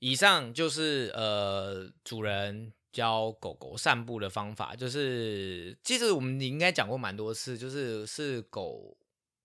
[0.00, 8.96] 以上就是呃主人教狗狗散步的方法，就是其实我们应该讲过蛮多次，就是是狗。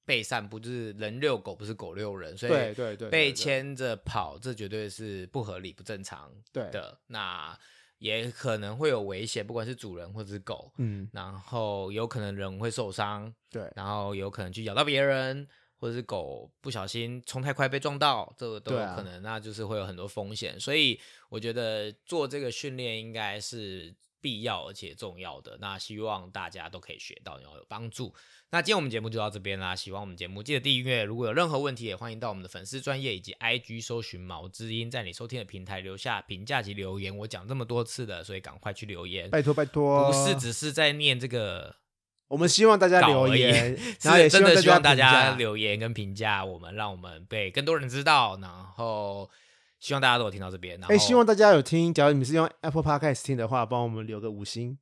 [0.07, 6.99] 被散步就是人遛狗，不是狗遛人，所以对对对，被牵着跑，这绝对是不合理、不正常的。
[7.07, 7.57] 那
[7.97, 15.47] 也可能会有危险，不管是主人或者是狗，嗯，然后有可能人会受伤，对，然后有可能去咬到别人，
[15.85, 20.59] 或者是狗不小心冲太快被撞到，这个都有可能，那就是会有很多风险。
[20.59, 25.55] 所以我觉得做这个训练应该是必要而且重要的。
[25.61, 28.11] 那希望大家都可以学到，然后有帮助。
[28.49, 37.15] 那今天我们节目就到这边啦，喜欢我们节目记得订阅，如果有任何问题也欢迎到我们的粉丝专业以及 IG 搜寻毛知音，在你收听的平台留下评价及留言。
[37.15, 41.75] 我讲这么多次的，所以赶快去留言，拜托拜托，不是只是在念这个，
[42.27, 48.37] 我们希望大家留言，然后也真的希望大家留言跟评价我们，让我们被更多人知道。
[48.41, 49.29] 然后
[49.79, 54.77] 希望大家都有听到这边，哎，希望大家有听，假如你们是用 Apple Podcast 听的话，帮我们留个五星。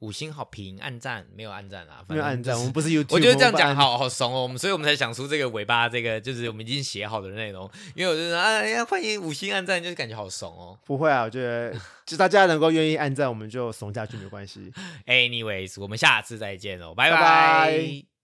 [0.00, 2.04] 五星好评，按赞没有按赞啊？
[2.08, 3.12] 没有按赞，我们不是 YouTube。
[3.14, 7.70] 我觉得这样讲好好怂哦，我们所以我们才想出这个尾巴，这个就是我们已经写好的内容。
[7.94, 10.78] 因为我就说，哎呀，欢迎五星按赞，就是感觉好怂哦。
[10.84, 11.74] 不会啊，我觉得
[12.06, 14.72] 就大家能够愿意按赞，我们就怂下去没关系。
[15.06, 18.19] Anyways，我们下次再见哦，拜拜。